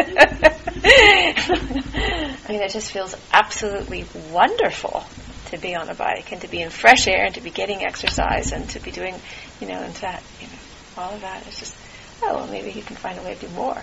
[2.44, 5.05] I mean, it just feels absolutely wonderful
[5.47, 7.85] to be on a bike and to be in fresh air and to be getting
[7.85, 9.14] exercise and to be doing,
[9.60, 10.52] you know, and that, you know,
[10.97, 11.47] all of that.
[11.47, 11.74] It's just,
[12.23, 13.82] oh, well, maybe you can find a way to do more,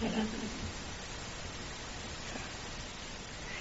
[0.00, 0.24] you know.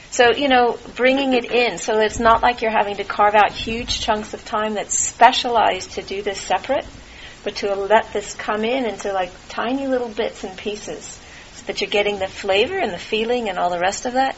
[0.10, 3.52] So, you know, bringing it in so it's not like you're having to carve out
[3.52, 6.86] huge chunks of time that's specialized to do this separate,
[7.44, 11.20] but to let this come in into like tiny little bits and pieces
[11.56, 14.36] so that you're getting the flavor and the feeling and all the rest of that.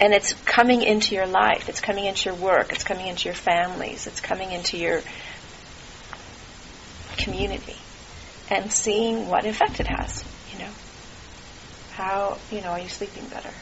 [0.00, 1.68] And it's coming into your life.
[1.68, 2.72] It's coming into your work.
[2.72, 4.06] It's coming into your families.
[4.06, 5.00] It's coming into your
[7.18, 7.76] community.
[8.50, 10.70] And seeing what effect it has, you know.
[11.92, 13.52] How, you know, are you sleeping better?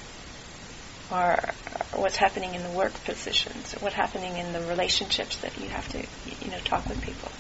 [1.11, 1.37] or
[1.95, 5.99] what's happening in the work positions, what's happening in the relationships that you have to,
[6.45, 7.31] you know, talk with people.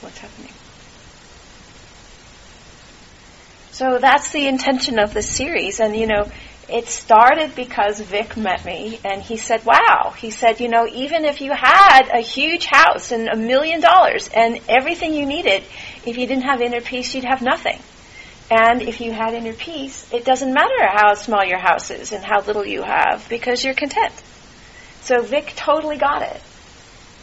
[0.00, 0.52] What's happening?
[3.78, 6.26] So that's the intention of this series, and you know,
[6.68, 11.24] it started because Vic met me, and he said, "Wow," he said, "You know, even
[11.24, 15.62] if you had a huge house and a million dollars and everything you needed,
[16.04, 17.78] if you didn't have inner peace, you'd have nothing."
[18.50, 22.24] And if you had inner peace, it doesn't matter how small your house is and
[22.24, 24.14] how little you have because you're content.
[25.02, 26.42] So Vic totally got it.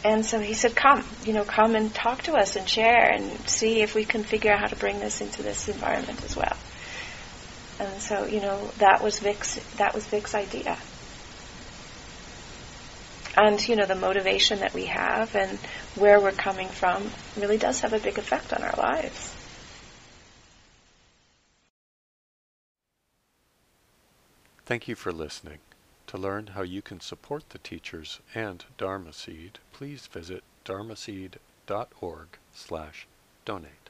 [0.04, 3.30] And so he said, come, you know, come and talk to us and share and
[3.48, 6.56] see if we can figure out how to bring this into this environment as well.
[7.80, 10.78] And so, you know, that was Vic's, that was Vic's idea.
[13.36, 15.58] And, you know, the motivation that we have and
[15.94, 19.34] where we're coming from really does have a big effect on our lives.
[24.64, 25.58] Thank you for listening.
[26.08, 33.06] To learn how you can support the teachers and Dharma Seed, please visit dharmaseed.org slash
[33.44, 33.85] donate.